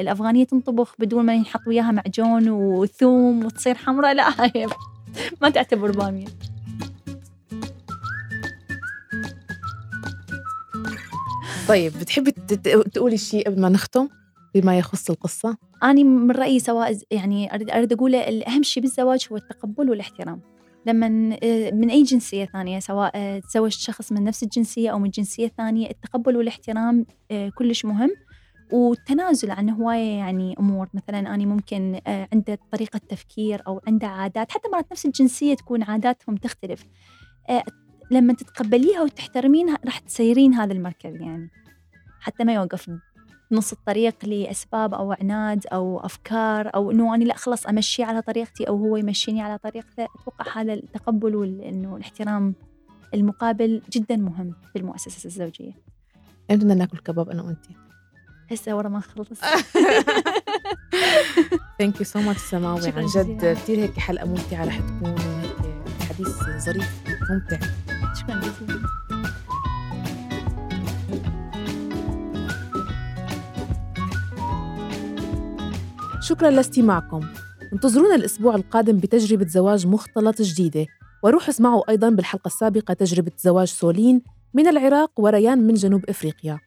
الأفغانية 0.00 0.44
تنطبخ 0.44 0.94
بدون 0.98 1.24
ما 1.24 1.34
ينحط 1.34 1.60
وياها 1.66 1.90
معجون 1.90 2.48
وثوم 2.48 3.44
وتصير 3.44 3.74
حمراء 3.74 4.14
لا 4.14 4.56
هي 4.56 4.66
ما 5.42 5.50
تعتبر 5.50 5.90
بامية 5.90 6.26
طيب 11.68 11.92
بتحبي 12.00 12.30
تقولي 12.92 13.18
شيء 13.18 13.46
قبل 13.46 13.60
ما 13.60 13.68
نختم؟ 13.68 14.08
بما 14.54 14.78
يخص 14.78 15.10
القصة؟ 15.10 15.56
أنا 15.82 16.02
من 16.02 16.30
رأيي 16.30 16.58
سواء 16.58 16.98
يعني 17.10 17.54
أريد 17.54 17.70
أريد 17.70 17.92
أقول 17.92 18.14
أهم 18.14 18.62
شيء 18.62 18.82
بالزواج 18.82 19.28
هو 19.32 19.36
التقبل 19.36 19.90
والاحترام. 19.90 20.40
لما 20.86 21.36
آه، 21.42 21.70
من 21.70 21.90
أي 21.90 22.02
جنسية 22.02 22.44
ثانية 22.44 22.78
سواء 22.78 23.12
آه، 23.14 23.38
تزوج 23.38 23.72
شخص 23.72 24.12
من 24.12 24.24
نفس 24.24 24.42
الجنسية 24.42 24.90
أو 24.90 24.98
من 24.98 25.10
جنسية 25.10 25.48
ثانية 25.48 25.90
التقبل 25.90 26.36
والاحترام 26.36 27.06
آه، 27.30 27.48
كلش 27.48 27.84
مهم. 27.84 28.10
والتنازل 28.72 29.50
عن 29.50 29.70
هواية 29.70 30.18
يعني 30.18 30.54
أمور 30.58 30.88
مثلا 30.94 31.18
أنا 31.34 31.44
ممكن 31.44 32.00
عنده 32.06 32.58
طريقة 32.72 33.00
تفكير 33.08 33.62
أو 33.66 33.80
عنده 33.86 34.06
عادات 34.06 34.52
حتى 34.52 34.68
مرات 34.72 34.92
نفس 34.92 35.06
الجنسية 35.06 35.54
تكون 35.54 35.82
عاداتهم 35.82 36.36
تختلف. 36.36 36.84
لما 38.10 38.32
تتقبليها 38.32 39.02
وتحترمينها 39.02 39.78
راح 39.84 39.98
تسيرين 39.98 40.54
هذا 40.54 40.72
المركب 40.72 41.20
يعني 41.20 41.50
حتى 42.20 42.44
ما 42.44 42.54
يوقف 42.54 42.90
نص 43.52 43.72
الطريق 43.72 44.24
لأسباب 44.24 44.94
أو 44.94 45.12
عناد 45.12 45.66
أو 45.72 46.00
أفكار 46.00 46.70
أو 46.74 46.90
إنه 46.90 47.14
أنا 47.14 47.24
لا 47.24 47.36
خلص 47.36 47.66
أمشي 47.66 48.02
على 48.02 48.22
طريقتي 48.22 48.68
أو 48.68 48.76
هو 48.76 48.96
يمشيني 48.96 49.42
على 49.42 49.58
طريقته 49.58 50.04
أتوقع 50.04 50.60
هذا 50.60 50.74
التقبل 50.74 51.36
وإنه 51.36 51.96
الاحترام 51.96 52.54
المقابل 53.14 53.82
جدا 53.92 54.16
مهم 54.16 54.54
في 54.72 54.78
المؤسسة 54.78 55.26
الزوجية 55.26 55.72
إمتى 56.50 56.64
بدنا 56.64 56.74
ناكل 56.74 56.98
كباب 56.98 57.30
أنا 57.30 57.42
وأنتي؟ 57.42 57.76
هسه 58.50 58.76
ورا 58.76 58.88
ما 58.88 58.98
نخلص 58.98 59.40
thank 61.78 61.98
you 62.00 62.04
so 62.04 62.20
much 62.20 62.40
سماوي 62.40 62.88
عن 62.88 63.06
جد. 63.06 63.56
كثير 63.56 63.78
هيك 63.78 63.98
حلقة 63.98 64.26
ممتعة 64.26 64.64
رح 64.64 64.78
تكون 64.78 65.10
وهيك 65.10 65.56
حديث 66.08 66.64
ظريف 66.64 67.02
ممتع 67.30 67.58
شكرا 68.14 68.40
جزيلا 68.40 69.01
شكرا 76.22 76.50
لاستماعكم 76.50 77.20
انتظرونا 77.72 78.14
الأسبوع 78.14 78.54
القادم 78.54 78.98
بتجربة 78.98 79.46
زواج 79.46 79.86
مختلط 79.86 80.42
جديدة 80.42 80.86
وروحوا 81.22 81.48
اسمعوا 81.48 81.90
أيضا 81.90 82.10
بالحلقة 82.10 82.48
السابقة 82.48 82.94
تجربة 82.94 83.32
زواج 83.38 83.68
سولين 83.68 84.22
من 84.54 84.68
العراق 84.68 85.10
وريان 85.20 85.58
من 85.66 85.74
جنوب 85.74 86.04
إفريقيا. 86.08 86.58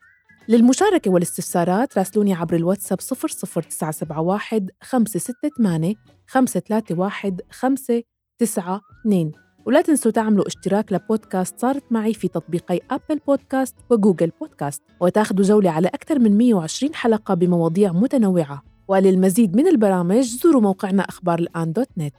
للمشاركة 0.49 1.11
والاستفسارات 1.11 1.97
راسلوني 1.97 2.33
عبر 2.33 2.55
الواتساب 2.55 2.99
00971 3.01 4.67
568 4.81 5.95
531 6.27 7.37
592 7.51 9.31
ولا 9.65 9.81
تنسوا 9.81 10.11
تعملوا 10.11 10.47
اشتراك 10.47 10.93
لبودكاست 10.93 11.59
صارت 11.59 11.91
معي 11.91 12.13
في 12.13 12.27
تطبيقي 12.27 12.79
أبل 12.91 13.19
بودكاست 13.27 13.75
وجوجل 13.89 14.31
بودكاست 14.41 14.81
وتاخذوا 15.01 15.45
جولة 15.45 15.69
على 15.69 15.87
أكثر 15.87 16.19
من 16.19 16.37
120 16.37 16.95
حلقة 16.95 17.33
بمواضيع 17.33 17.91
متنوعة. 17.91 18.74
وللمزيد 18.88 19.55
من 19.55 19.67
البرامج 19.67 20.23
زوروا 20.23 20.61
موقعنا 20.61 21.03
أخبار 21.03 21.39
الآن 21.39 21.73
دوت 21.73 21.89
نت. 21.97 22.13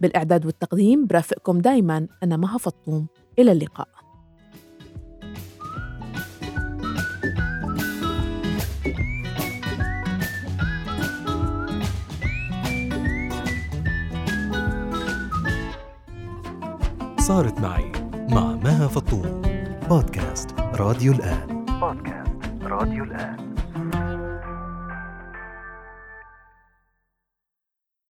بالإعداد 0.00 0.46
والتقديم 0.46 1.06
برافقكم 1.06 1.58
دايما 1.58 2.06
أنا 2.22 2.36
مها 2.36 2.58
فطوم. 2.58 3.06
إلى 3.38 3.52
اللقاء. 3.52 3.88
صارت 17.18 17.60
معي 17.60 17.92
مع 18.12 18.56
مها 18.56 18.88
فطوم. 18.88 19.42
بودكاست 19.88 20.50
راديو 20.60 21.12
الآن. 21.12 21.64
بودكاست 21.80 22.62
راديو 22.62 23.04
الآن. 23.04 23.51